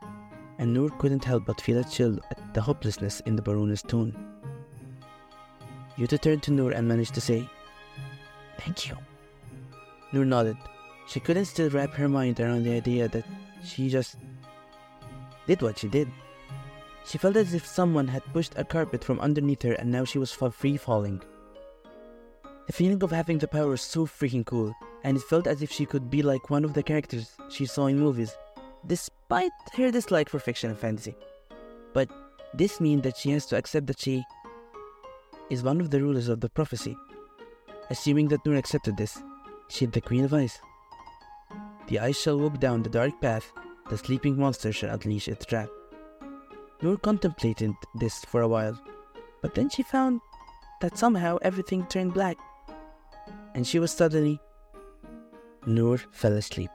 And 0.58 0.74
Noor 0.74 0.90
couldn't 0.90 1.24
help 1.24 1.46
but 1.46 1.60
feel 1.60 1.78
a 1.78 1.84
chill 1.84 2.18
at 2.30 2.52
the 2.52 2.60
hopelessness 2.60 3.20
in 3.26 3.36
the 3.36 3.42
Baroness 3.42 3.82
tone. 3.82 4.12
Yuto 5.96 6.20
turned 6.20 6.42
to 6.42 6.50
Noor 6.50 6.72
and 6.72 6.88
managed 6.88 7.14
to 7.14 7.20
say, 7.20 7.48
Thank 8.58 8.88
you. 8.88 8.96
Noor 10.12 10.24
nodded. 10.24 10.56
She 11.06 11.20
couldn't 11.20 11.44
still 11.44 11.70
wrap 11.70 11.94
her 11.94 12.08
mind 12.08 12.40
around 12.40 12.64
the 12.64 12.74
idea 12.74 13.06
that 13.08 13.24
she 13.62 13.88
just 13.88 14.16
did 15.46 15.62
what 15.62 15.78
she 15.78 15.88
did. 15.88 16.10
She 17.06 17.18
felt 17.18 17.36
as 17.36 17.54
if 17.54 17.66
someone 17.66 18.08
had 18.08 18.24
pushed 18.32 18.54
a 18.56 18.64
carpet 18.64 19.04
from 19.04 19.20
underneath 19.20 19.62
her 19.62 19.74
and 19.74 19.92
now 19.92 20.04
she 20.04 20.18
was 20.18 20.32
free 20.32 20.76
falling. 20.76 21.22
The 22.66 22.72
feeling 22.72 23.02
of 23.02 23.10
having 23.10 23.38
the 23.38 23.48
power 23.48 23.68
was 23.68 23.82
so 23.82 24.06
freaking 24.06 24.46
cool, 24.46 24.74
and 25.02 25.16
it 25.16 25.22
felt 25.24 25.46
as 25.46 25.62
if 25.62 25.72
she 25.72 25.84
could 25.84 26.08
be 26.10 26.22
like 26.22 26.48
one 26.48 26.64
of 26.64 26.74
the 26.74 26.82
characters 26.82 27.36
she 27.50 27.66
saw 27.66 27.86
in 27.86 27.98
movies, 27.98 28.36
despite 28.86 29.50
her 29.76 29.90
dislike 29.90 30.28
for 30.28 30.38
fiction 30.38 30.70
and 30.70 30.78
fantasy. 30.78 31.16
But 31.92 32.08
this 32.54 32.80
means 32.80 33.02
that 33.02 33.16
she 33.16 33.30
has 33.30 33.46
to 33.46 33.56
accept 33.56 33.86
that 33.88 34.00
she 34.00 34.24
is 35.50 35.62
one 35.62 35.80
of 35.80 35.90
the 35.90 36.00
rulers 36.00 36.28
of 36.28 36.40
the 36.40 36.48
prophecy. 36.48 36.96
Assuming 37.90 38.28
that 38.28 38.46
Noor 38.46 38.56
accepted 38.56 38.96
this, 38.96 39.20
she 39.68 39.86
is 39.86 39.90
the 39.90 40.00
Queen 40.00 40.24
of 40.24 40.32
Ice. 40.32 40.58
The 41.88 41.98
ice 41.98 42.20
shall 42.20 42.38
walk 42.38 42.60
down 42.60 42.82
the 42.82 42.88
dark 42.88 43.20
path, 43.20 43.52
the 43.90 43.98
sleeping 43.98 44.38
monster 44.38 44.72
shall 44.72 44.94
unleash 44.94 45.28
its 45.28 45.44
trap. 45.44 45.68
Noor 46.80 46.96
contemplated 46.96 47.72
this 47.96 48.24
for 48.24 48.42
a 48.42 48.48
while, 48.48 48.80
but 49.42 49.54
then 49.54 49.68
she 49.68 49.82
found 49.82 50.20
that 50.80 50.96
somehow 50.96 51.38
everything 51.42 51.84
turned 51.86 52.14
black, 52.14 52.38
and 53.54 53.66
she 53.66 53.78
was 53.78 53.90
suddenly. 53.90 54.40
Noor 55.66 55.98
fell 56.10 56.32
asleep. 56.32 56.70